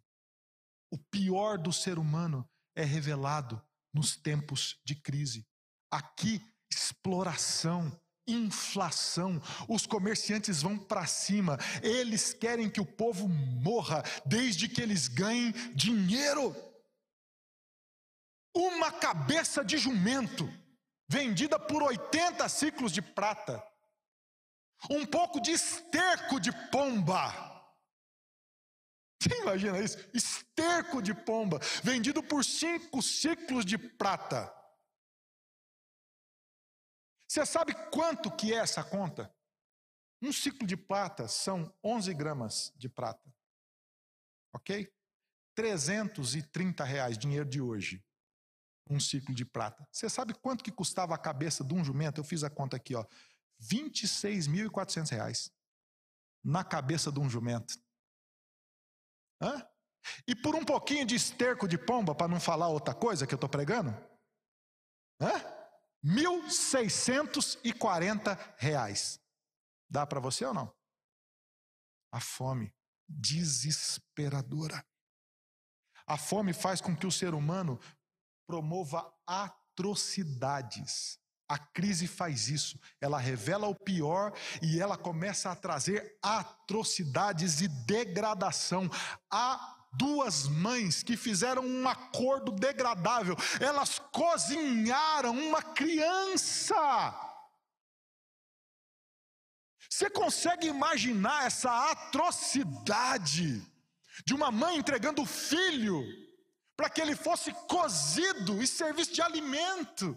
[0.90, 5.46] O pior do ser humano é revelado nos tempos de crise.
[5.90, 14.68] Aqui, exploração, inflação, os comerciantes vão para cima, eles querem que o povo morra, desde
[14.68, 16.54] que eles ganhem dinheiro.
[18.54, 20.48] Uma cabeça de jumento,
[21.08, 23.62] vendida por 80 ciclos de prata,
[24.88, 27.49] um pouco de esterco de pomba.
[29.20, 29.98] Você imagina isso?
[30.14, 34.50] Esterco de pomba, vendido por cinco ciclos de prata.
[37.28, 39.32] Você sabe quanto que é essa conta?
[40.22, 43.32] Um ciclo de prata são 11 gramas de prata.
[44.54, 44.92] Ok?
[45.54, 48.04] 330 reais, dinheiro de hoje.
[48.88, 49.86] Um ciclo de prata.
[49.92, 52.20] Você sabe quanto que custava a cabeça de um jumento?
[52.20, 53.06] Eu fiz a conta aqui, ó.
[53.62, 55.52] 26.400 reais
[56.42, 57.78] na cabeça de um jumento.
[59.40, 59.66] Hã?
[60.26, 63.36] E por um pouquinho de esterco de pomba, para não falar outra coisa que eu
[63.36, 63.90] estou pregando,
[65.20, 65.32] Hã?
[66.04, 69.20] 1.640 reais.
[69.88, 70.72] Dá para você ou não?
[72.12, 72.72] A fome
[73.08, 74.84] desesperadora.
[76.06, 77.80] A fome faz com que o ser humano
[78.46, 81.19] promova atrocidades.
[81.50, 84.32] A crise faz isso, ela revela o pior
[84.62, 88.88] e ela começa a trazer atrocidades e degradação.
[89.28, 96.76] Há duas mães que fizeram um acordo degradável, elas cozinharam uma criança.
[99.90, 103.60] Você consegue imaginar essa atrocidade
[104.24, 106.00] de uma mãe entregando o filho
[106.76, 110.16] para que ele fosse cozido e servisse de alimento?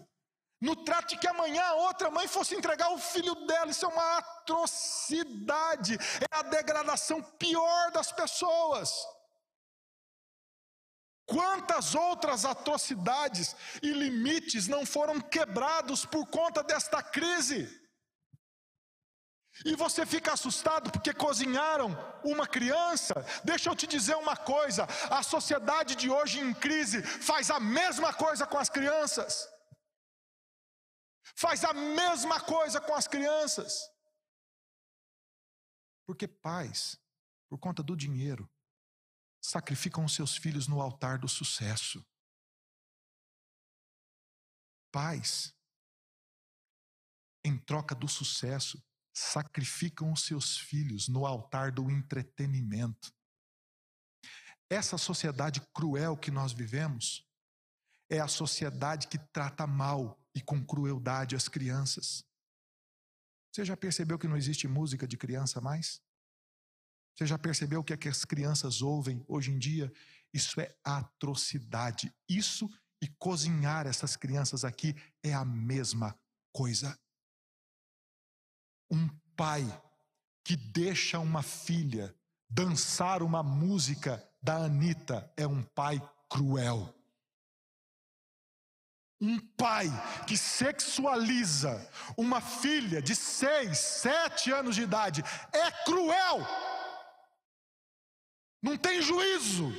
[0.64, 3.70] No trate que amanhã a outra mãe fosse entregar o filho dela.
[3.70, 8.90] Isso é uma atrocidade, é a degradação pior das pessoas.
[11.26, 17.82] Quantas outras atrocidades e limites não foram quebrados por conta desta crise?
[19.66, 21.94] E você fica assustado porque cozinharam
[22.24, 23.14] uma criança?
[23.44, 28.14] Deixa eu te dizer uma coisa: a sociedade de hoje em crise faz a mesma
[28.14, 29.53] coisa com as crianças
[31.36, 33.90] faz a mesma coisa com as crianças.
[36.06, 37.00] Porque pais,
[37.48, 38.50] por conta do dinheiro,
[39.42, 42.04] sacrificam os seus filhos no altar do sucesso.
[44.92, 45.54] Pais,
[47.44, 48.82] em troca do sucesso,
[49.12, 53.12] sacrificam os seus filhos no altar do entretenimento.
[54.70, 57.28] Essa sociedade cruel que nós vivemos
[58.08, 62.24] é a sociedade que trata mal e com crueldade as crianças.
[63.52, 66.02] Você já percebeu que não existe música de criança mais?
[67.14, 69.92] Você já percebeu que, é que as crianças ouvem hoje em dia?
[70.32, 72.12] Isso é atrocidade.
[72.28, 72.68] Isso
[73.00, 76.18] e cozinhar essas crianças aqui é a mesma
[76.52, 76.98] coisa.
[78.90, 79.62] Um pai
[80.44, 82.14] que deixa uma filha
[82.48, 86.94] dançar uma música da Anitta é um pai cruel.
[89.20, 89.86] Um pai
[90.26, 96.46] que sexualiza uma filha de seis, sete anos de idade é cruel.
[98.62, 99.72] Não tem juízo,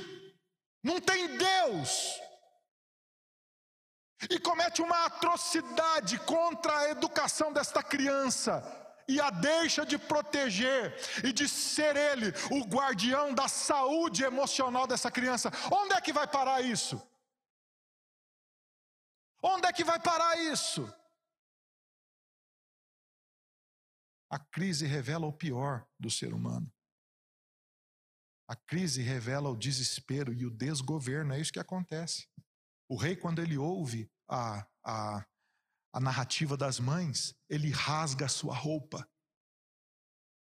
[0.82, 2.20] não tem Deus.
[4.30, 8.64] E comete uma atrocidade contra a educação desta criança
[9.08, 15.10] e a deixa de proteger e de ser ele o guardião da saúde emocional dessa
[15.10, 15.52] criança.
[15.70, 17.00] Onde é que vai parar isso?
[19.48, 20.92] Onde é que vai parar isso?
[24.28, 26.68] A crise revela o pior do ser humano.
[28.48, 32.28] A crise revela o desespero e o desgoverno, é isso que acontece.
[32.88, 35.26] O rei, quando ele ouve a, a,
[35.92, 39.08] a narrativa das mães, ele rasga a sua roupa.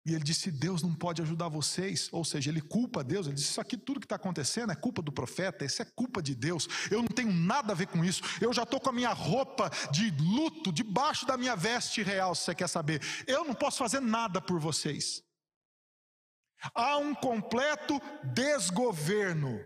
[0.06, 2.08] E ele disse: Deus não pode ajudar vocês.
[2.12, 3.26] Ou seja, ele culpa Deus.
[3.26, 6.22] Ele disse: Isso aqui, tudo que está acontecendo, é culpa do profeta, isso é culpa
[6.22, 6.68] de Deus.
[6.90, 8.22] Eu não tenho nada a ver com isso.
[8.40, 12.44] Eu já estou com a minha roupa de luto debaixo da minha veste real, se
[12.44, 13.02] você quer saber.
[13.26, 15.22] Eu não posso fazer nada por vocês.
[16.74, 18.00] Há um completo
[18.34, 19.60] desgoverno.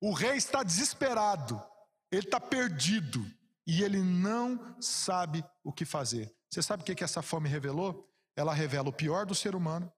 [0.00, 1.62] O rei está desesperado,
[2.10, 3.24] ele está perdido
[3.66, 6.34] e ele não sabe o que fazer.
[6.50, 8.06] Você sabe o que, que essa fome revelou?
[8.36, 9.92] Ela revela o pior do ser humano.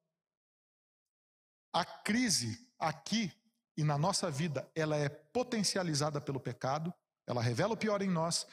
[1.73, 3.33] A crise aqui
[3.77, 6.93] e na nossa vida, ela é potencializada pelo pecado,
[7.27, 8.47] ela revela o pior em nós,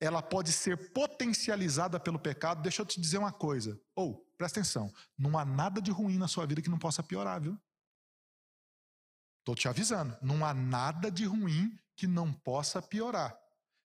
[0.00, 2.62] ela pode ser potencializada pelo pecado.
[2.62, 3.78] Deixa eu te dizer uma coisa.
[3.94, 7.02] Ou, oh, presta atenção, não há nada de ruim na sua vida que não possa
[7.02, 7.58] piorar, viu?
[9.40, 13.38] Estou te avisando, não há nada de ruim que não possa piorar.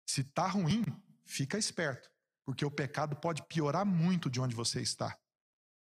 [0.05, 0.85] Se está ruim,
[1.25, 2.09] fica esperto,
[2.45, 5.17] porque o pecado pode piorar muito de onde você está.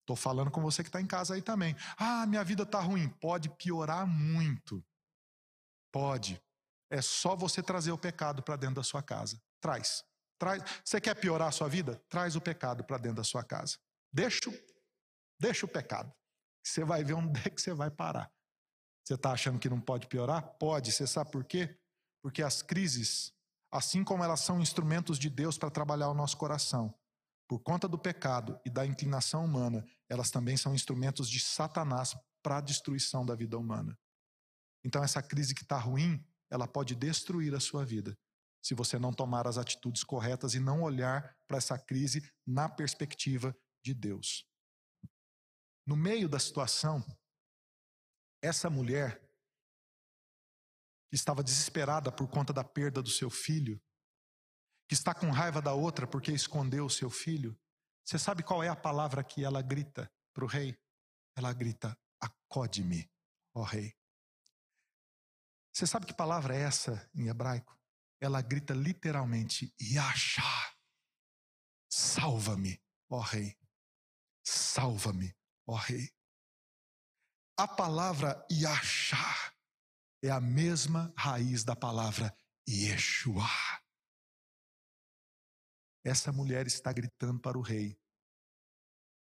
[0.08, 1.76] Estou falando com você que está em casa aí também.
[1.98, 3.10] Ah, minha vida está ruim.
[3.20, 4.82] Pode piorar muito.
[5.92, 6.42] Pode.
[6.90, 9.38] É só você trazer o pecado para dentro da sua casa.
[9.60, 10.02] Traz.
[10.38, 10.62] Traz.
[10.82, 12.02] Você quer piorar a sua vida?
[12.08, 13.76] Traz o pecado para dentro da sua casa.
[14.10, 14.50] Deixa,
[15.38, 16.10] deixa o pecado.
[16.64, 18.32] Você vai ver onde é que você vai parar.
[19.04, 20.42] Você está achando que não pode piorar?
[20.58, 20.90] Pode.
[20.90, 21.78] Você sabe por quê?
[22.22, 23.34] Porque as crises,
[23.70, 26.94] assim como elas são instrumentos de Deus para trabalhar o nosso coração,
[27.48, 32.58] por conta do pecado e da inclinação humana, elas também são instrumentos de Satanás para
[32.58, 33.98] a destruição da vida humana.
[34.84, 38.16] Então, essa crise que está ruim, ela pode destruir a sua vida,
[38.62, 43.56] se você não tomar as atitudes corretas e não olhar para essa crise na perspectiva
[43.82, 44.46] de Deus.
[45.86, 47.02] No meio da situação,
[48.42, 49.26] essa mulher,
[51.08, 53.80] que estava desesperada por conta da perda do seu filho,
[54.88, 57.56] que está com raiva da outra porque escondeu o seu filho,
[58.04, 60.80] você sabe qual é a palavra que ela grita para o rei?
[61.36, 63.08] Ela grita: acode-me,
[63.54, 63.94] ó rei.
[65.70, 67.78] Você sabe que palavra é essa em hebraico?
[68.18, 70.42] Ela grita literalmente: Yasha,
[71.90, 73.58] salva-me, ó rei.
[74.42, 75.36] Salva-me,
[75.66, 76.10] ó rei.
[77.58, 79.18] A palavra Yasha
[80.22, 82.34] é a mesma raiz da palavra
[82.66, 83.44] Yeshua.
[86.04, 87.98] Essa mulher está gritando para o rei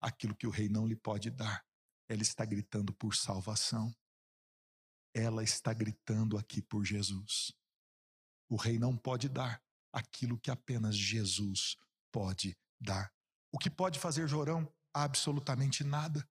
[0.00, 1.64] aquilo que o rei não lhe pode dar.
[2.08, 3.94] Ela está gritando por salvação.
[5.14, 7.52] Ela está gritando aqui por Jesus.
[8.48, 9.62] O rei não pode dar
[9.92, 11.76] aquilo que apenas Jesus
[12.12, 13.12] pode dar.
[13.50, 14.70] O que pode fazer Jorão?
[14.92, 16.28] Absolutamente nada.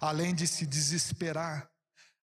[0.00, 1.70] Além de se desesperar,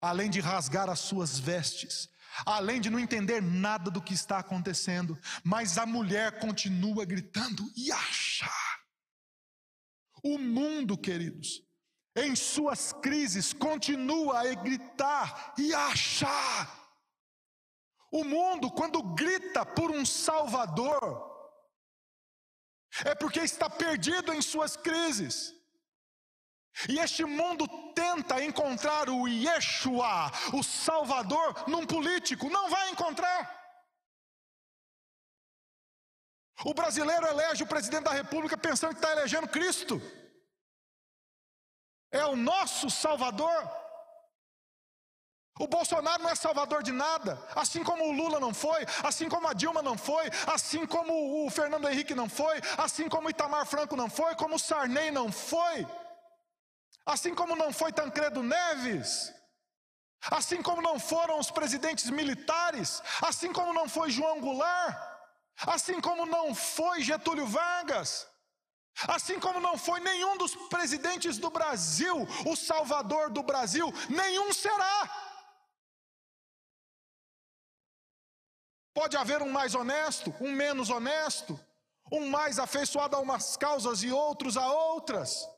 [0.01, 2.09] além de rasgar as suas vestes,
[2.47, 7.91] além de não entender nada do que está acontecendo, mas a mulher continua gritando e
[7.91, 8.51] acha.
[10.23, 11.63] O mundo, queridos,
[12.15, 16.79] em suas crises, continua a gritar e achar.
[18.11, 21.31] O mundo, quando grita por um Salvador,
[23.05, 25.55] é porque está perdido em suas crises.
[26.89, 32.49] E este mundo tenta encontrar o Yeshua, o Salvador, num político.
[32.49, 33.59] Não vai encontrar.
[36.65, 40.01] O brasileiro elege o presidente da República pensando que está elegendo Cristo.
[42.13, 43.81] É o nosso Salvador.
[45.59, 49.47] O Bolsonaro não é salvador de nada, assim como o Lula não foi, assim como
[49.47, 53.67] a Dilma não foi, assim como o Fernando Henrique não foi, assim como o Itamar
[53.67, 55.87] Franco não foi, como o Sarney não foi,
[57.05, 59.33] assim como não foi Tancredo Neves,
[60.31, 64.97] assim como não foram os presidentes militares, assim como não foi João Goulart,
[65.67, 68.29] assim como não foi Getúlio Vargas.
[69.09, 75.11] Assim como não foi nenhum dos presidentes do Brasil, o salvador do Brasil, nenhum será.
[78.93, 81.59] Pode haver um mais honesto, um menos honesto,
[82.13, 85.49] um mais afeiçoado a umas causas e outros a outras.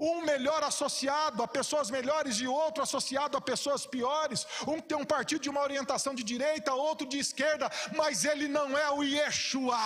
[0.00, 4.46] Um melhor associado a pessoas melhores e outro associado a pessoas piores.
[4.66, 8.78] Um tem um partido de uma orientação de direita, outro de esquerda, mas ele não
[8.78, 9.76] é o Yeshua.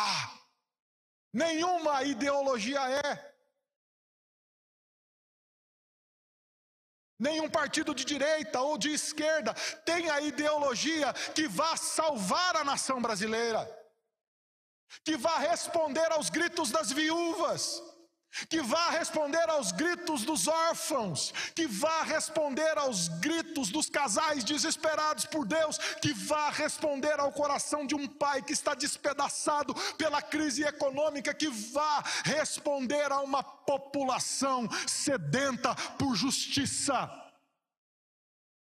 [1.33, 3.35] Nenhuma ideologia é.
[7.19, 9.55] Nenhum partido de direita ou de esquerda
[9.85, 13.69] tem a ideologia que vá salvar a nação brasileira,
[15.05, 17.83] que vá responder aos gritos das viúvas,
[18.49, 25.24] que vá responder aos gritos dos órfãos, que vá responder aos gritos dos casais desesperados
[25.24, 30.64] por Deus, que vá responder ao coração de um pai que está despedaçado pela crise
[30.64, 37.11] econômica, que vá responder a uma população sedenta por justiça.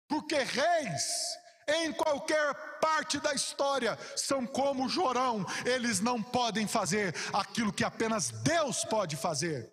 [0.09, 7.72] Porque reis em qualquer parte da história são como Jorão, eles não podem fazer aquilo
[7.72, 9.72] que apenas Deus pode fazer.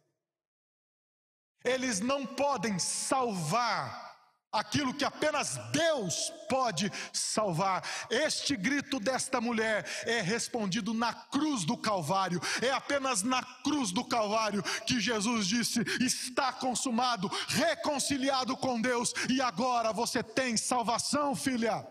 [1.63, 4.12] Eles não podem salvar
[4.53, 7.83] aquilo que apenas Deus pode salvar.
[8.09, 12.39] Este grito desta mulher é respondido na cruz do Calvário.
[12.61, 19.41] É apenas na cruz do Calvário que Jesus disse: Está consumado, reconciliado com Deus, e
[19.41, 21.85] agora você tem salvação, filha.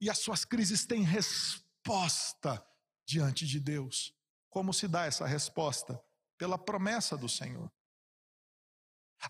[0.00, 2.64] E as suas crises têm resposta
[3.06, 4.14] diante de Deus.
[4.48, 6.00] Como se dá essa resposta?
[6.38, 7.70] Pela promessa do Senhor.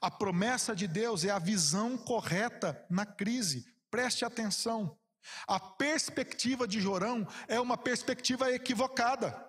[0.00, 3.64] A promessa de Deus é a visão correta na crise.
[3.90, 4.98] Preste atenção.
[5.46, 9.48] A perspectiva de Jorão é uma perspectiva equivocada.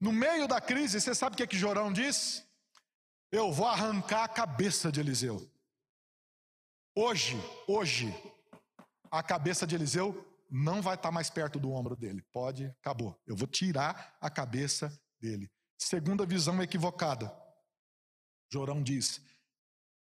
[0.00, 2.44] No meio da crise, você sabe o que, é que Jorão diz?
[3.30, 5.48] Eu vou arrancar a cabeça de Eliseu.
[6.94, 8.14] Hoje, hoje,
[9.10, 12.22] a cabeça de Eliseu não vai estar mais perto do ombro dele.
[12.32, 13.18] Pode, acabou.
[13.26, 15.50] Eu vou tirar a cabeça dele.
[15.78, 17.32] Segunda visão equivocada.
[18.52, 19.22] Jorão diz: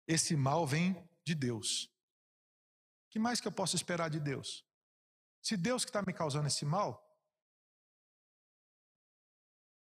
[0.07, 1.91] esse mal vem de Deus.
[3.09, 4.65] Que mais que eu posso esperar de Deus?
[5.41, 7.05] Se Deus que está me causando esse mal,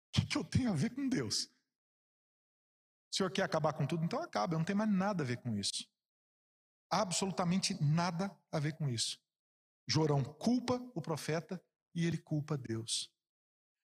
[0.08, 1.46] o que, que eu tenho a ver com Deus?
[3.12, 4.04] O senhor quer acabar com tudo?
[4.04, 5.88] Então acaba, eu não tenho mais nada a ver com isso.
[6.90, 9.20] Absolutamente nada a ver com isso.
[9.88, 11.62] Jorão culpa o profeta
[11.94, 13.14] e ele culpa Deus.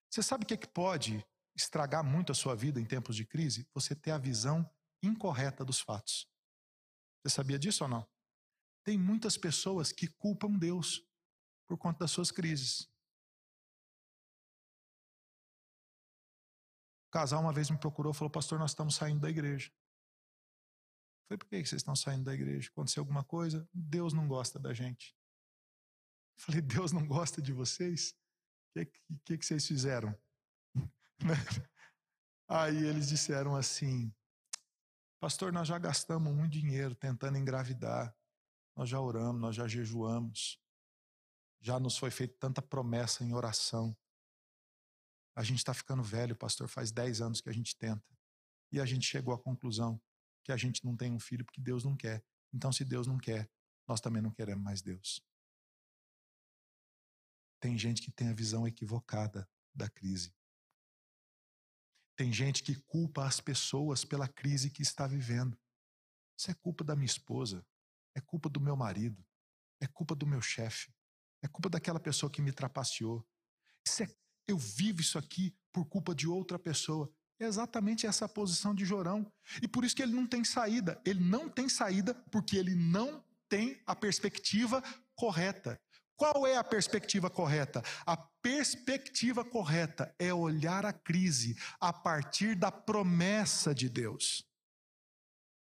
[0.10, 1.26] Você sabe o que, é que pode
[1.58, 3.68] estragar muito a sua vida em tempos de crise?
[3.74, 4.70] Você ter a visão
[5.02, 6.30] incorreta dos fatos.
[7.22, 8.08] Você sabia disso ou não?
[8.84, 11.06] Tem muitas pessoas que culpam Deus
[11.68, 12.90] por conta das suas crises.
[17.08, 19.72] O casal uma vez me procurou e falou: Pastor, nós estamos saindo da igreja.
[21.28, 22.70] Falei: Por que vocês estão saindo da igreja?
[22.70, 23.68] Aconteceu alguma coisa?
[23.74, 25.16] Deus não gosta da gente.
[26.38, 28.12] Eu falei: Deus não gosta de vocês?
[28.12, 28.86] O que,
[29.26, 30.18] que, que vocês fizeram?
[32.48, 34.14] Aí eles disseram assim:
[35.20, 38.16] Pastor, nós já gastamos muito dinheiro tentando engravidar,
[38.76, 40.62] nós já oramos, nós já jejuamos,
[41.60, 43.98] já nos foi feita tanta promessa em oração.
[45.36, 48.18] A gente está ficando velho, pastor, faz 10 anos que a gente tenta.
[48.72, 50.02] E a gente chegou à conclusão
[50.44, 52.24] que a gente não tem um filho porque Deus não quer.
[52.54, 53.50] Então, se Deus não quer,
[53.88, 55.22] nós também não queremos mais Deus.
[57.60, 60.37] Tem gente que tem a visão equivocada da crise.
[62.18, 65.56] Tem gente que culpa as pessoas pela crise que está vivendo.
[66.38, 67.64] Isso é culpa da minha esposa,
[68.16, 69.24] é culpa do meu marido,
[69.80, 70.92] é culpa do meu chefe,
[71.44, 73.24] é culpa daquela pessoa que me trapaceou.
[74.02, 74.08] É,
[74.48, 77.12] eu vivo isso aqui por culpa de outra pessoa.
[77.40, 79.32] É exatamente essa posição de Jorão.
[79.62, 81.00] E por isso que ele não tem saída.
[81.06, 84.82] Ele não tem saída porque ele não tem a perspectiva
[85.16, 85.80] correta.
[86.18, 87.84] Qual é a perspectiva correta?
[88.04, 94.44] A perspectiva correta é olhar a crise a partir da promessa de Deus.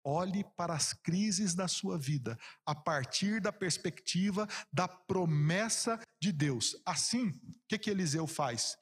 [0.03, 6.75] Olhe para as crises da sua vida a partir da perspectiva da promessa de Deus.
[6.85, 8.77] Assim, o que, que Eliseu faz?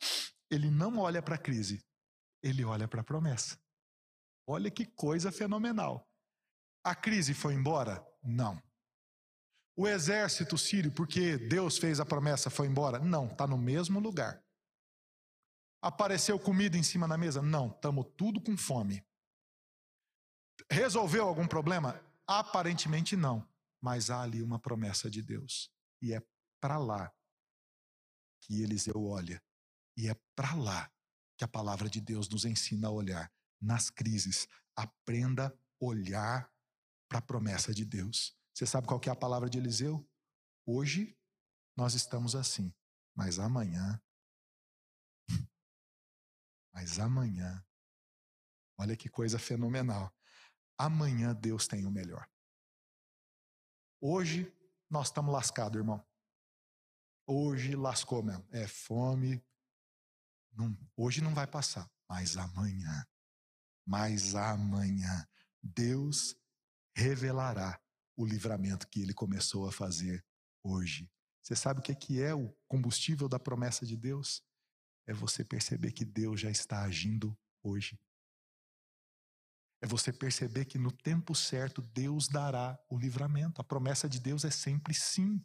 [0.50, 1.86] Ele não olha para a crise,
[2.42, 3.60] ele olha para a promessa.
[4.48, 6.10] Olha que coisa fenomenal.
[6.84, 8.04] A crise foi embora?
[8.24, 8.60] Não.
[9.80, 13.00] O exército sírio, porque Deus fez a promessa, foi embora?
[13.00, 14.44] Não, está no mesmo lugar.
[15.82, 17.42] Apareceu comida em cima da mesa?
[17.42, 19.02] Não, estamos tudo com fome.
[20.70, 21.98] Resolveu algum problema?
[22.28, 23.48] Aparentemente não,
[23.80, 25.72] mas há ali uma promessa de Deus.
[26.02, 26.22] E é
[26.60, 27.10] para lá
[28.42, 29.42] que Eliseu olha.
[29.96, 30.92] E é para lá
[31.38, 33.32] que a palavra de Deus nos ensina a olhar.
[33.62, 36.52] Nas crises, aprenda a olhar
[37.08, 38.38] para a promessa de Deus.
[38.54, 40.08] Você sabe qual que é a palavra de Eliseu?
[40.66, 41.18] Hoje
[41.76, 42.74] nós estamos assim,
[43.16, 44.02] mas amanhã
[46.74, 47.66] mas amanhã,
[48.78, 50.14] olha que coisa fenomenal.
[50.78, 52.30] Amanhã Deus tem o melhor.
[54.02, 54.56] Hoje
[54.90, 56.06] nós estamos lascados, irmão.
[57.28, 58.48] Hoje lascou mesmo.
[58.52, 59.44] É fome.
[60.54, 61.90] Não, hoje não vai passar.
[62.08, 63.06] Mas amanhã,
[63.86, 65.28] mas amanhã,
[65.62, 66.36] Deus
[66.96, 67.80] revelará
[68.20, 70.26] o livramento que ele começou a fazer
[70.62, 71.10] hoje.
[71.42, 74.44] Você sabe o que é o combustível da promessa de Deus?
[75.08, 77.98] É você perceber que Deus já está agindo hoje.
[79.82, 83.62] É você perceber que no tempo certo Deus dará o livramento.
[83.62, 85.42] A promessa de Deus é sempre sim.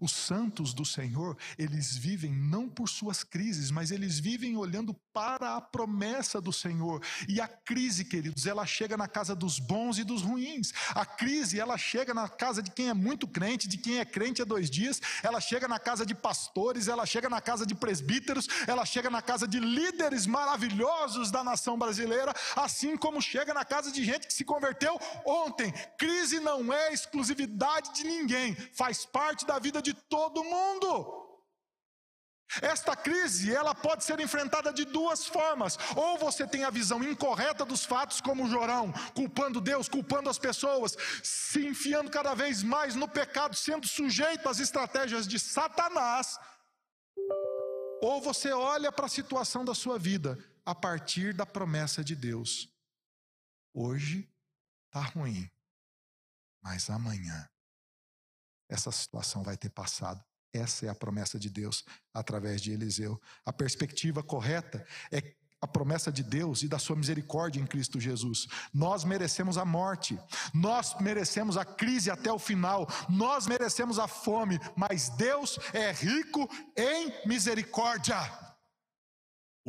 [0.00, 5.56] Os santos do Senhor, eles vivem não por suas crises, mas eles vivem olhando para
[5.56, 7.02] a promessa do Senhor.
[7.28, 10.72] E a crise, queridos, ela chega na casa dos bons e dos ruins.
[10.90, 14.42] A crise, ela chega na casa de quem é muito crente, de quem é crente
[14.42, 18.48] há dois dias, ela chega na casa de pastores, ela chega na casa de presbíteros,
[18.66, 23.90] ela chega na casa de líderes maravilhosos da nação brasileira, assim como chega na casa
[23.92, 25.72] de gente que se converteu ontem.
[25.98, 31.14] Crise não é exclusividade de ninguém, faz parte da vida vida de todo mundo.
[32.62, 35.76] Esta crise, ela pode ser enfrentada de duas formas.
[35.94, 40.96] Ou você tem a visão incorreta dos fatos, como Jorão, culpando Deus, culpando as pessoas,
[41.22, 46.38] se enfiando cada vez mais no pecado, sendo sujeito às estratégias de Satanás.
[48.00, 52.68] Ou você olha para a situação da sua vida a partir da promessa de Deus.
[53.74, 54.26] Hoje
[54.86, 55.46] está ruim,
[56.62, 57.46] mas amanhã
[58.68, 60.22] essa situação vai ter passado.
[60.52, 63.20] Essa é a promessa de Deus através de Eliseu.
[63.44, 68.46] A perspectiva correta é a promessa de Deus e da sua misericórdia em Cristo Jesus.
[68.72, 70.18] Nós merecemos a morte,
[70.54, 76.48] nós merecemos a crise até o final, nós merecemos a fome, mas Deus é rico
[76.76, 78.47] em misericórdia.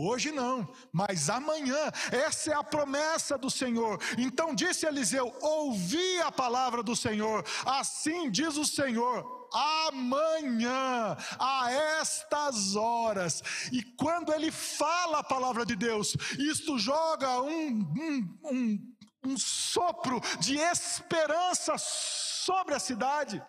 [0.02, 4.00] Hoje não, mas amanhã, essa é a promessa do Senhor.
[4.18, 11.70] Então disse Eliseu: Ouvi a palavra do Senhor, assim diz o Senhor amanhã, a
[12.00, 13.44] estas horas.
[13.74, 18.96] E quando ele fala a palavra de Deus, isto joga um, um, um,
[19.26, 23.44] um sopro de esperança sobre a cidade.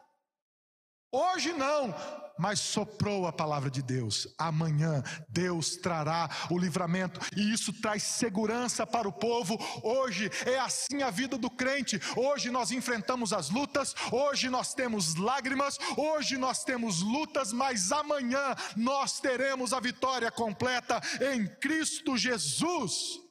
[1.13, 1.93] Hoje não,
[2.39, 4.33] mas soprou a palavra de Deus.
[4.39, 9.59] Amanhã Deus trará o livramento e isso traz segurança para o povo.
[9.83, 12.01] Hoje é assim a vida do crente.
[12.17, 18.55] Hoje nós enfrentamos as lutas, hoje nós temos lágrimas, hoje nós temos lutas, mas amanhã
[18.77, 21.01] nós teremos a vitória completa
[21.35, 23.30] em Cristo Jesus.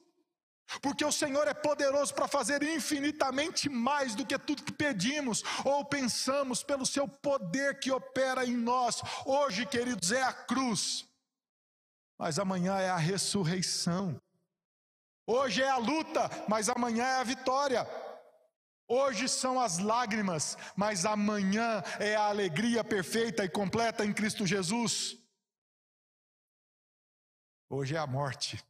[0.80, 5.84] Porque o Senhor é poderoso para fazer infinitamente mais do que tudo que pedimos ou
[5.84, 9.02] pensamos, pelo seu poder que opera em nós.
[9.26, 11.08] Hoje, queridos, é a cruz,
[12.18, 14.20] mas amanhã é a ressurreição.
[15.26, 17.86] Hoje é a luta, mas amanhã é a vitória.
[18.86, 25.16] Hoje são as lágrimas, mas amanhã é a alegria perfeita e completa em Cristo Jesus.
[27.68, 28.60] Hoje é a morte,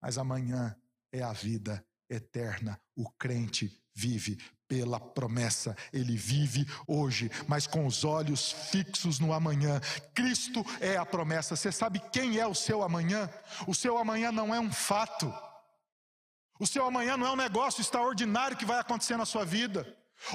[0.00, 0.74] mas amanhã
[1.14, 2.78] é a vida eterna.
[2.96, 4.36] O crente vive
[4.66, 9.80] pela promessa, ele vive hoje, mas com os olhos fixos no amanhã.
[10.12, 11.54] Cristo é a promessa.
[11.54, 13.30] Você sabe quem é o seu amanhã?
[13.68, 15.32] O seu amanhã não é um fato.
[16.58, 19.86] O seu amanhã não é um negócio extraordinário que vai acontecer na sua vida.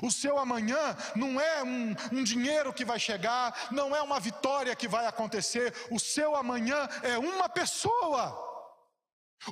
[0.01, 4.75] O seu amanhã não é um, um, dinheiro que vai chegar, não é uma vitória
[4.75, 5.73] que vai acontecer.
[5.89, 8.48] O seu amanhã é uma pessoa.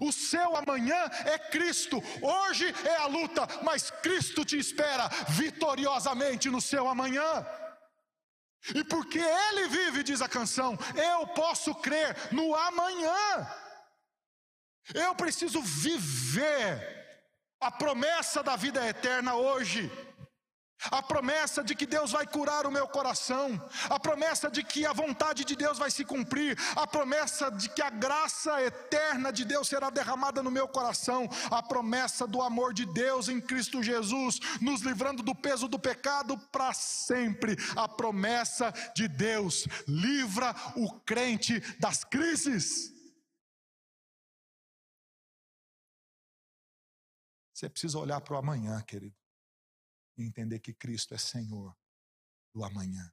[0.01, 2.01] O seu amanhã é Cristo.
[2.21, 7.45] Hoje é a luta, mas Cristo te espera vitoriosamente no seu amanhã.
[8.75, 13.47] E porque Ele vive, diz a canção, eu posso crer no amanhã.
[14.93, 16.97] Eu preciso viver
[17.59, 19.89] a promessa da vida eterna hoje.
[20.91, 24.93] A promessa de que Deus vai curar o meu coração, a promessa de que a
[24.93, 29.67] vontade de Deus vai se cumprir, a promessa de que a graça eterna de Deus
[29.67, 34.81] será derramada no meu coração, a promessa do amor de Deus em Cristo Jesus, nos
[34.81, 42.03] livrando do peso do pecado para sempre, a promessa de Deus livra o crente das
[42.03, 42.93] crises.
[47.53, 49.16] Você precisa olhar para o amanhã, querido
[50.17, 51.75] e entender que Cristo é Senhor
[52.53, 53.11] do amanhã.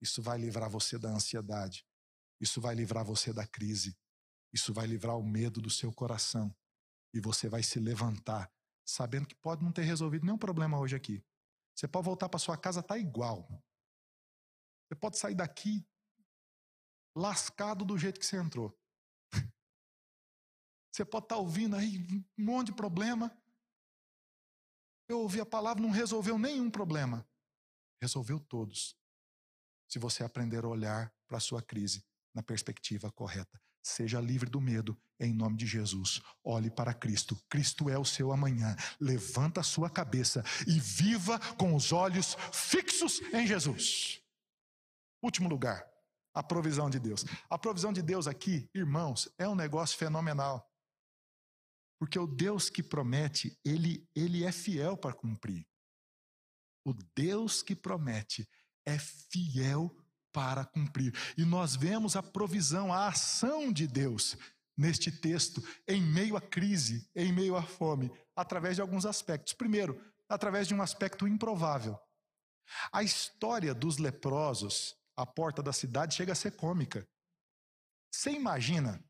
[0.00, 1.86] Isso vai livrar você da ansiedade.
[2.40, 3.96] Isso vai livrar você da crise.
[4.52, 6.54] Isso vai livrar o medo do seu coração.
[7.12, 8.52] E você vai se levantar,
[8.84, 11.24] sabendo que pode não ter resolvido nenhum problema hoje aqui.
[11.74, 13.48] Você pode voltar para sua casa, tá igual.
[14.86, 15.86] Você pode sair daqui
[17.14, 18.78] lascado do jeito que você entrou.
[20.92, 21.98] Você pode estar tá ouvindo aí
[22.38, 23.34] um monte de problema,
[25.08, 27.26] eu ouvi a palavra, não resolveu nenhum problema.
[28.00, 28.96] Resolveu todos.
[29.88, 32.04] Se você aprender a olhar para a sua crise
[32.34, 33.60] na perspectiva correta.
[33.82, 36.20] Seja livre do medo, em nome de Jesus.
[36.42, 37.40] Olhe para Cristo.
[37.48, 38.76] Cristo é o seu amanhã.
[39.00, 44.20] Levanta a sua cabeça e viva com os olhos fixos em Jesus.
[45.22, 45.88] Último lugar,
[46.34, 47.24] a provisão de Deus.
[47.48, 50.68] A provisão de Deus aqui, irmãos, é um negócio fenomenal.
[51.98, 55.66] Porque o Deus que promete, ele, ele é fiel para cumprir.
[56.84, 58.48] O Deus que promete
[58.84, 59.94] é fiel
[60.32, 61.12] para cumprir.
[61.36, 64.36] E nós vemos a provisão, a ação de Deus
[64.76, 69.54] neste texto, em meio à crise, em meio à fome, através de alguns aspectos.
[69.54, 71.98] Primeiro, através de um aspecto improvável.
[72.92, 77.08] A história dos leprosos à porta da cidade chega a ser cômica.
[78.12, 79.02] Você imagina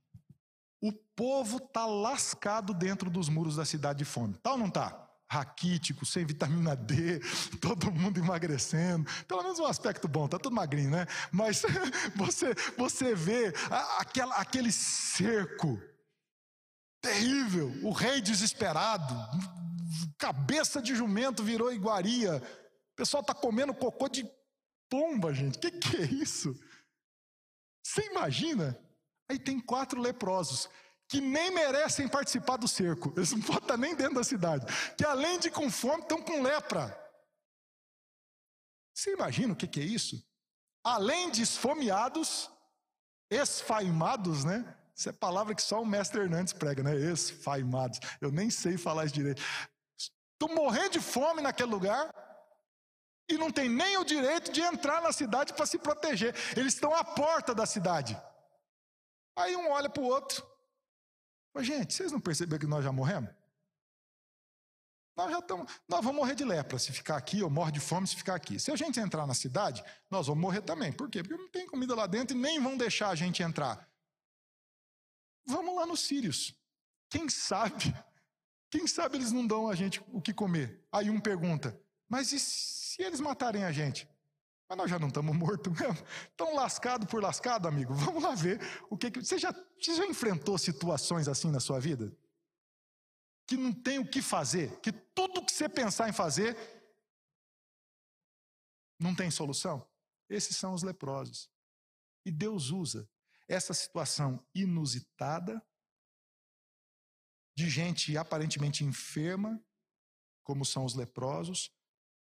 [0.86, 4.34] o povo tá lascado dentro dos muros da cidade de fome.
[4.34, 5.02] Tá ou não tá?
[5.28, 7.20] Raquítico, sem vitamina D,
[7.60, 9.10] todo mundo emagrecendo.
[9.26, 11.06] Pelo menos um aspecto bom, tá tudo magrinho, né?
[11.32, 11.62] Mas
[12.14, 13.52] você, você vê
[13.98, 15.80] aquela, aquele cerco
[17.00, 19.14] terrível, o rei desesperado,
[20.18, 22.36] cabeça de jumento virou iguaria.
[22.92, 24.24] O pessoal tá comendo cocô de
[24.88, 25.58] pomba, gente.
[25.58, 26.54] Que, que é isso?
[27.84, 28.78] Você imagina?
[29.28, 30.68] Aí tem quatro leprosos
[31.08, 34.66] que nem merecem participar do cerco, eles não podem estar nem dentro da cidade,
[34.96, 36.96] que além de com fome, estão com lepra.
[38.92, 40.24] Você imagina o que é isso?
[40.82, 42.50] Além de esfomeados,
[43.30, 44.76] esfaimados, né?
[44.96, 46.96] Essa é palavra que só o mestre Hernandes prega, né?
[46.96, 48.00] Esfaimados.
[48.20, 49.42] Eu nem sei falar isso direito.
[49.98, 52.10] Estão morrendo de fome naquele lugar
[53.28, 56.34] e não tem nem o direito de entrar na cidade para se proteger.
[56.56, 58.18] Eles estão à porta da cidade.
[59.36, 60.44] Aí um olha para o outro.
[61.52, 63.30] Mas, gente, vocês não perceberam que nós já morremos?
[65.16, 65.72] Nós já estamos.
[65.88, 68.58] Nós vamos morrer de lepra se ficar aqui, ou morre de fome se ficar aqui.
[68.58, 70.92] Se a gente entrar na cidade, nós vamos morrer também.
[70.92, 71.22] Por quê?
[71.22, 73.88] Porque não tem comida lá dentro e nem vão deixar a gente entrar.
[75.46, 76.54] Vamos lá nos Sírios.
[77.08, 77.94] Quem sabe?
[78.68, 80.84] Quem sabe eles não dão a gente o que comer?
[80.92, 84.08] Aí um pergunta: mas e se eles matarem a gente?
[84.68, 85.96] Mas nós já não estamos mortos mesmo.
[86.36, 87.94] Tão lascado por lascado, amigo.
[87.94, 88.60] Vamos lá ver
[88.90, 92.16] o que, que você já você já enfrentou situações assim na sua vida?
[93.46, 96.56] Que não tem o que fazer, que tudo que você pensar em fazer
[98.98, 99.88] não tem solução?
[100.28, 101.48] Esses são os leprosos.
[102.24, 103.08] E Deus usa
[103.46, 105.64] essa situação inusitada
[107.56, 109.62] de gente aparentemente enferma,
[110.42, 111.72] como são os leprosos,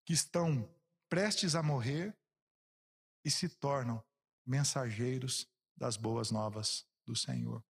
[0.06, 0.68] que estão
[1.08, 2.18] prestes a morrer
[3.24, 4.04] e se tornam
[4.46, 7.64] mensageiros das boas novas do Senhor.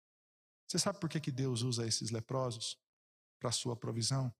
[0.67, 2.79] Você sabe por que, que Deus usa esses leprosos?
[3.39, 4.33] Para a sua provisão?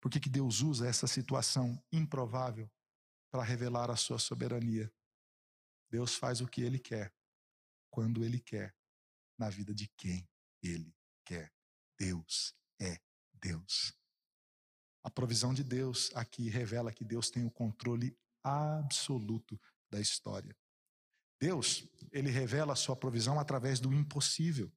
[0.00, 2.70] Por que, que Deus usa essa situação improvável
[3.30, 4.92] para revelar a sua soberania?
[5.90, 7.14] Deus faz o que Ele quer,
[7.90, 8.74] quando Ele quer,
[9.38, 10.28] na vida de quem
[10.62, 10.94] Ele
[11.24, 11.52] quer.
[11.98, 13.00] Deus é
[13.32, 13.92] Deus.
[15.02, 19.60] A provisão de Deus aqui revela que Deus tem o controle absoluto
[19.94, 20.54] da história.
[21.40, 24.70] Deus, ele revela a sua provisão através do impossível.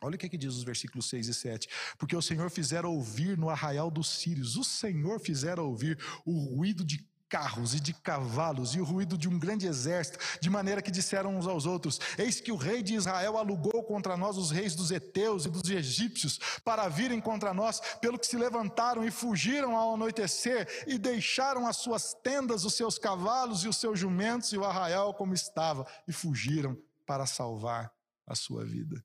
[0.00, 1.68] Olha o que, é que diz os versículos 6 e 7.
[1.96, 6.84] Porque o Senhor fizera ouvir no arraial dos sírios, o Senhor fizera ouvir o ruído
[6.84, 10.90] de carros e de cavalos e o ruído de um grande exército, de maneira que
[10.90, 14.74] disseram uns aos outros: Eis que o rei de Israel alugou contra nós os reis
[14.74, 19.76] dos heteus e dos egípcios para virem contra nós, pelo que se levantaram e fugiram
[19.76, 24.58] ao anoitecer e deixaram as suas tendas, os seus cavalos e os seus jumentos e
[24.58, 26.76] o arraial como estava e fugiram
[27.06, 27.92] para salvar
[28.26, 29.02] a sua vida.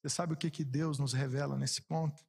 [0.00, 2.24] Você sabe o que que Deus nos revela nesse ponto?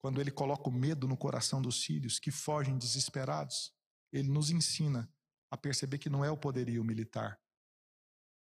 [0.00, 3.74] Quando ele coloca o medo no coração dos sírios que fogem desesperados,
[4.12, 5.10] ele nos ensina
[5.50, 7.38] a perceber que não é o poderio militar.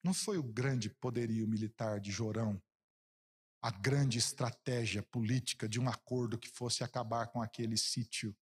[0.02, 2.60] Não foi o grande poderio militar de Jorão,
[3.62, 8.36] a grande estratégia política de um acordo que fosse acabar com aquele sítio,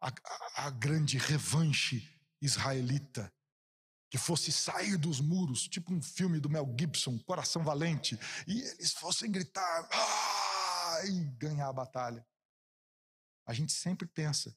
[0.00, 2.08] a, a, a grande revanche
[2.40, 3.32] israelita,
[4.10, 8.92] que fosse sair dos muros, tipo um filme do Mel Gibson, Coração Valente, e eles
[8.92, 10.41] fossem gritar ah!
[11.06, 12.26] E ganhar a batalha.
[13.46, 14.56] A gente sempre pensa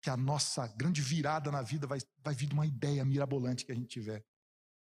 [0.00, 3.72] que a nossa grande virada na vida vai, vai vir de uma ideia mirabolante que
[3.72, 4.24] a gente tiver.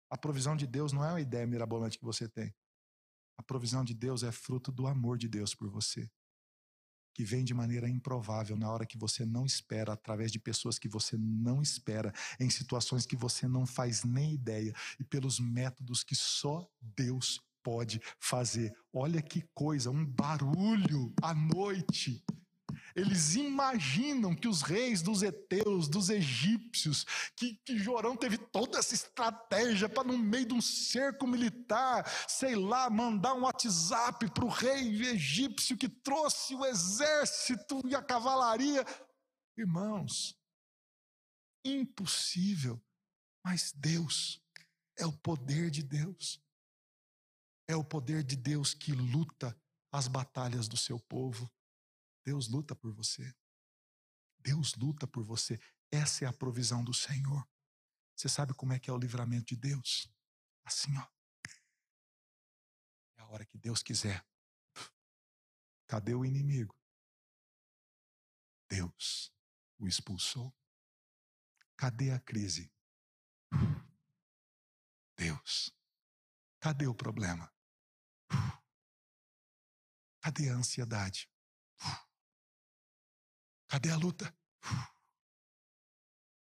[0.09, 2.55] A provisão de Deus não é uma ideia mirabolante que você tem.
[3.37, 6.11] A provisão de Deus é fruto do amor de Deus por você,
[7.15, 10.89] que vem de maneira improvável na hora que você não espera, através de pessoas que
[10.89, 16.15] você não espera, em situações que você não faz nem ideia e pelos métodos que
[16.15, 18.73] só Deus pode fazer.
[18.93, 22.25] Olha que coisa, um barulho à noite
[22.95, 27.05] eles imaginam que os reis dos heteus, dos egípcios,
[27.35, 32.55] que, que Jorão teve toda essa estratégia para, no meio de um cerco militar, sei
[32.55, 38.85] lá, mandar um WhatsApp para o rei egípcio que trouxe o exército e a cavalaria.
[39.57, 40.39] Irmãos,
[41.65, 42.83] impossível,
[43.45, 44.43] mas Deus
[44.99, 46.42] é o poder de Deus.
[47.73, 49.59] É o poder de Deus que luta
[49.91, 51.51] as batalhas do seu povo.
[52.23, 53.35] Deus luta por você.
[54.41, 55.59] Deus luta por você.
[55.91, 57.49] Essa é a provisão do Senhor.
[58.15, 60.07] Você sabe como é que é o livramento de Deus?
[60.63, 61.09] Assim, ó.
[63.17, 64.23] É a hora que Deus quiser.
[65.87, 66.79] Cadê o inimigo?
[68.69, 69.33] Deus
[69.79, 70.55] o expulsou.
[71.75, 72.71] Cadê a crise?
[75.17, 75.75] Deus.
[76.61, 77.52] Cadê o problema?
[80.23, 81.29] Cadê a ansiedade?
[83.67, 84.33] Cadê a luta?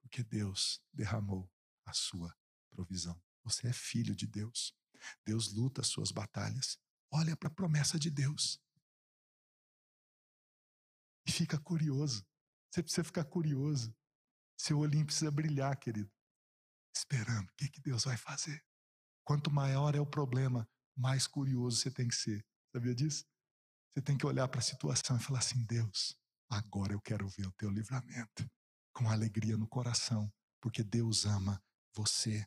[0.02, 1.50] Porque Deus derramou
[1.86, 2.36] a sua
[2.68, 3.18] provisão.
[3.42, 4.76] Você é filho de Deus.
[5.24, 6.78] Deus luta as suas batalhas.
[7.10, 8.60] Olha para a promessa de Deus.
[11.26, 12.26] E fica curioso.
[12.70, 13.96] Você precisa ficar curioso.
[14.58, 16.12] Seu olhinho precisa brilhar, querido.
[16.94, 18.62] Esperando o que, que Deus vai fazer.
[19.24, 22.46] Quanto maior é o problema, mais curioso você tem que ser.
[22.70, 23.24] Sabia disso?
[23.94, 26.16] Você tem que olhar para a situação e falar assim: Deus,
[26.54, 28.48] Agora eu quero ver o teu livramento
[28.92, 31.60] com alegria no coração, porque Deus ama
[31.92, 32.46] você.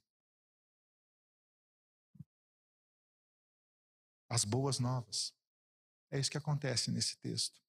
[4.30, 5.34] As boas novas.
[6.10, 7.62] É isso que acontece nesse texto.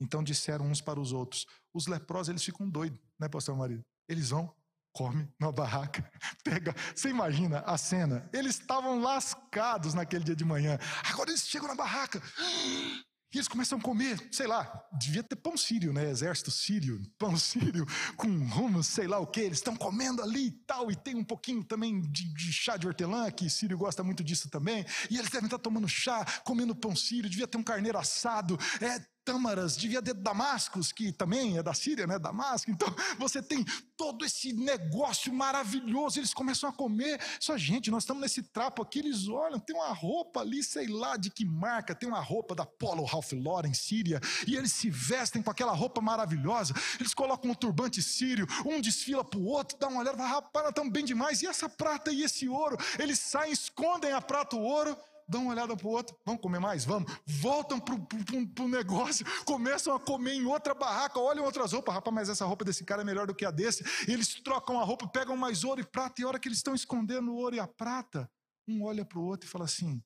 [0.00, 1.44] Então disseram uns para os outros.
[1.72, 3.84] Os leprosos, eles ficam doidos, né, pastor Marido?
[4.08, 4.54] Eles vão,
[4.94, 6.08] comem numa barraca,
[6.42, 6.74] pega.
[6.94, 8.28] Você imagina a cena?
[8.32, 10.78] Eles estavam lascados naquele dia de manhã.
[11.10, 12.22] Agora eles chegam na barraca.
[13.32, 16.08] E eles começam a comer, sei lá, devia ter pão sírio, né?
[16.08, 17.84] Exército sírio, pão sírio
[18.16, 19.40] com rumos, sei lá o que.
[19.40, 22.86] Eles estão comendo ali e tal, e tem um pouquinho também de, de, chá de
[22.86, 24.86] hortelã, que sírio gosta muito disso também.
[25.10, 28.56] E eles devem estar tomando chá, comendo pão sírio, devia ter um carneiro assado.
[28.80, 32.18] É, tâmaras, devia ter Damascus, que também é da Síria, né?
[32.18, 32.70] Damasco.
[32.70, 33.64] Então, você tem
[33.96, 36.20] todo esse negócio maravilhoso.
[36.20, 37.20] Eles começam a comer.
[37.40, 38.98] Só, gente, nós estamos nesse trapo aqui.
[38.98, 41.94] Eles olham, tem uma roupa ali, sei lá de que marca.
[41.94, 44.20] Tem uma roupa da Polo Ralph Lauren, Síria.
[44.46, 46.74] E eles se vestem com aquela roupa maravilhosa.
[47.00, 48.46] Eles colocam um turbante sírio.
[48.66, 51.42] Um desfila para o outro, dá uma olhada, fala, rapaz, estão bem demais.
[51.42, 52.76] E essa prata e esse ouro?
[52.98, 54.96] Eles saem, escondem a prata o ouro
[55.28, 56.84] dão uma olhada para o outro, vamos comer mais?
[56.84, 57.12] Vamos.
[57.26, 62.28] Voltam para o negócio, começam a comer em outra barraca, olham outras roupas, rapaz, mas
[62.28, 63.84] essa roupa desse cara é melhor do que a desse.
[64.08, 66.58] E eles trocam a roupa, pegam mais ouro e prata, e a hora que eles
[66.58, 68.30] estão escondendo o ouro e a prata,
[68.66, 70.02] um olha para o outro e fala assim: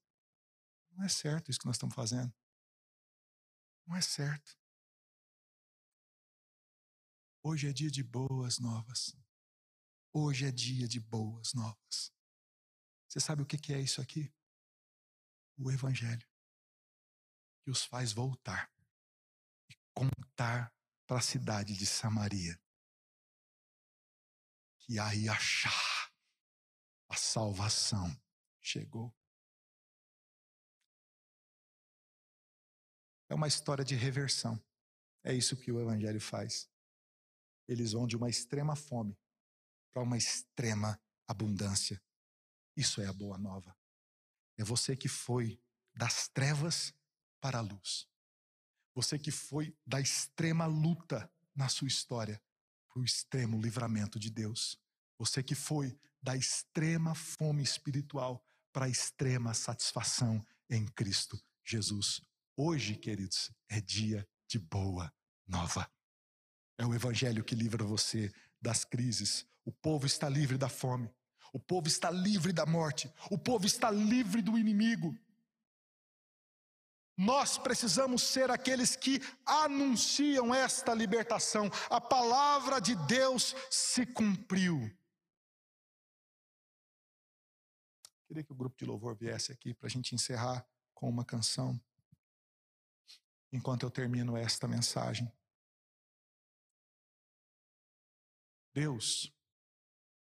[0.92, 2.32] não é certo isso que nós estamos fazendo.
[3.86, 4.58] Não é certo.
[7.42, 9.16] Hoje é dia de boas novas.
[10.12, 12.12] Hoje é dia de boas novas.
[13.08, 14.30] Você sabe o que é isso aqui?
[15.58, 16.26] O Evangelho,
[17.62, 18.72] que os faz voltar
[19.68, 20.72] e contar
[21.06, 22.58] para a cidade de Samaria
[24.88, 26.10] que aí achar
[27.10, 28.10] a salvação
[28.58, 29.14] chegou.
[33.28, 34.58] É uma história de reversão.
[35.22, 36.70] É isso que o Evangelho faz.
[37.68, 39.14] Eles vão de uma extrema fome
[39.92, 42.02] para uma extrema abundância.
[42.74, 43.77] Isso é a boa nova.
[44.58, 45.58] É você que foi
[45.94, 46.92] das trevas
[47.40, 48.06] para a luz.
[48.94, 52.42] Você que foi da extrema luta na sua história
[52.88, 54.78] para o extremo livramento de Deus.
[55.18, 62.20] Você que foi da extrema fome espiritual para a extrema satisfação em Cristo Jesus.
[62.56, 65.12] Hoje, queridos, é dia de boa
[65.46, 65.90] nova.
[66.76, 69.46] É o Evangelho que livra você das crises.
[69.64, 71.10] O povo está livre da fome.
[71.52, 73.12] O povo está livre da morte.
[73.30, 75.16] O povo está livre do inimigo.
[77.16, 81.68] Nós precisamos ser aqueles que anunciam esta libertação.
[81.90, 84.78] A palavra de Deus se cumpriu.
[88.28, 91.80] Queria que o grupo de louvor viesse aqui para a gente encerrar com uma canção,
[93.50, 95.32] enquanto eu termino esta mensagem.
[98.72, 99.32] Deus,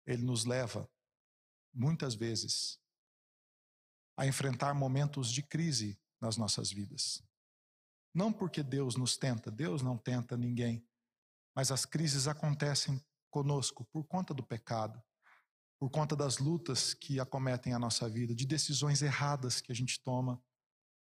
[0.06, 0.90] Ele nos leva,
[1.72, 2.78] muitas vezes,
[4.16, 7.22] a enfrentar momentos de crise nas nossas vidas.
[8.14, 10.86] Não porque Deus nos tenta, Deus não tenta ninguém,
[11.54, 15.02] mas as crises acontecem conosco por conta do pecado,
[15.78, 20.00] por conta das lutas que acometem a nossa vida, de decisões erradas que a gente
[20.02, 20.42] toma,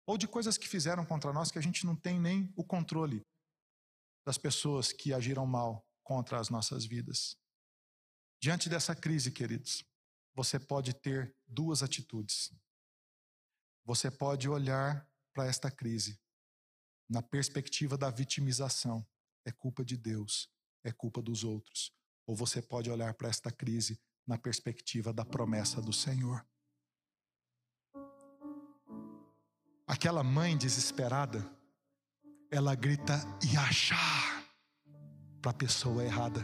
[0.06, 3.24] ou de coisas que fizeram contra nós que a gente não tem nem o controle
[4.26, 7.36] das pessoas que agiram mal contra as nossas vidas.
[8.42, 9.84] Diante dessa crise, queridos,
[10.36, 12.52] você pode ter duas atitudes.
[13.86, 16.20] Você pode olhar para esta crise
[17.08, 19.06] na perspectiva da vitimização.
[19.46, 20.50] É culpa de Deus,
[20.84, 21.90] é culpa dos outros.
[22.26, 26.46] Ou você pode olhar para esta crise na perspectiva da promessa do Senhor.
[29.86, 31.48] Aquela mãe desesperada,
[32.50, 33.14] ela grita
[33.50, 34.44] e achar
[35.40, 36.40] para a pessoa errada.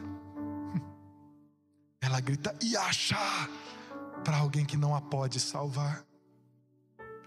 [2.00, 3.48] Ela grita e achar
[4.22, 6.04] para alguém que não a pode salvar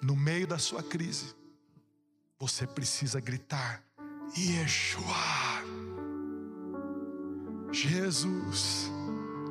[0.01, 1.35] no meio da sua crise,
[2.39, 3.83] você precisa gritar:
[4.37, 5.03] Yeshua,
[7.71, 8.91] Jesus,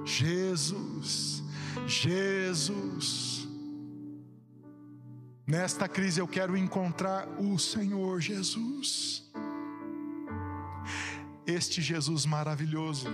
[0.05, 1.43] Jesus,
[1.87, 3.49] Jesus.
[5.47, 9.31] Nesta crise eu quero encontrar o Senhor Jesus.
[11.47, 13.09] Este Jesus maravilhoso,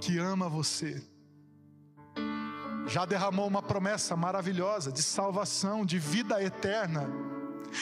[0.00, 1.02] que ama você
[2.88, 7.06] já derramou uma promessa maravilhosa de salvação, de vida eterna,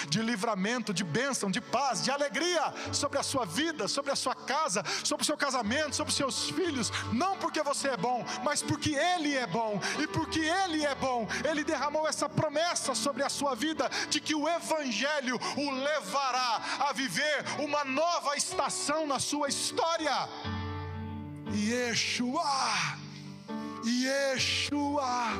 [0.09, 4.35] de livramento, de bênção, de paz, de alegria sobre a sua vida, sobre a sua
[4.35, 8.63] casa, sobre o seu casamento, sobre os seus filhos, não porque você é bom, mas
[8.63, 13.29] porque Ele é bom, e porque Ele é bom, Ele derramou essa promessa sobre a
[13.29, 19.49] sua vida de que o Evangelho o levará a viver uma nova estação na sua
[19.49, 20.29] história.
[21.55, 23.06] Yeshua
[23.89, 25.30] Yeshua,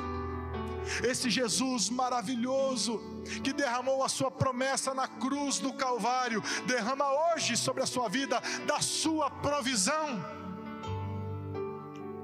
[1.03, 3.01] esse Jesus maravilhoso
[3.43, 8.41] que derramou a sua promessa na cruz do Calvário, derrama hoje sobre a sua vida
[8.67, 10.25] da sua provisão,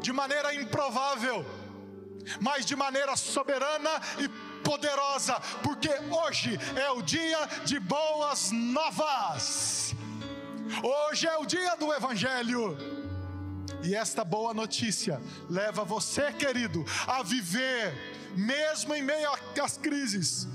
[0.01, 1.45] de maneira improvável,
[2.41, 4.29] mas de maneira soberana e
[4.63, 9.95] poderosa, porque hoje é o dia de boas novas.
[10.83, 12.92] Hoje é o dia do Evangelho.
[13.83, 17.93] E esta boa notícia leva você, querido, a viver,
[18.37, 19.29] mesmo em meio
[19.63, 20.47] às crises,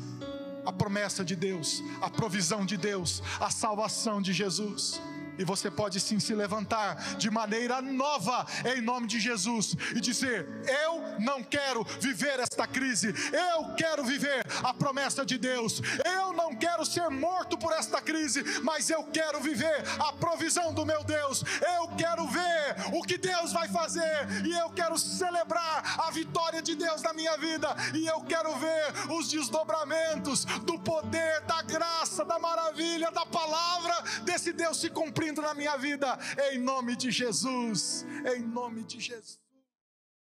[0.65, 5.01] a promessa de Deus, a provisão de Deus, a salvação de Jesus.
[5.37, 10.47] E você pode sim se levantar de maneira nova em nome de Jesus e dizer:
[10.83, 15.81] Eu não quero viver esta crise, eu quero viver a promessa de Deus.
[16.05, 20.85] Eu não quero ser morto por esta crise, mas eu quero viver a provisão do
[20.85, 21.43] meu Deus.
[21.77, 26.75] Eu quero ver o que Deus vai fazer e eu quero celebrar a vitória de
[26.75, 32.39] Deus na minha vida e eu quero ver os desdobramentos do poder, da graça, da
[32.39, 34.89] maravilha, da palavra desse Deus se
[35.27, 36.17] cumprindo na minha vida,
[36.51, 38.05] em nome de Jesus,
[38.35, 39.46] em nome de Jesus.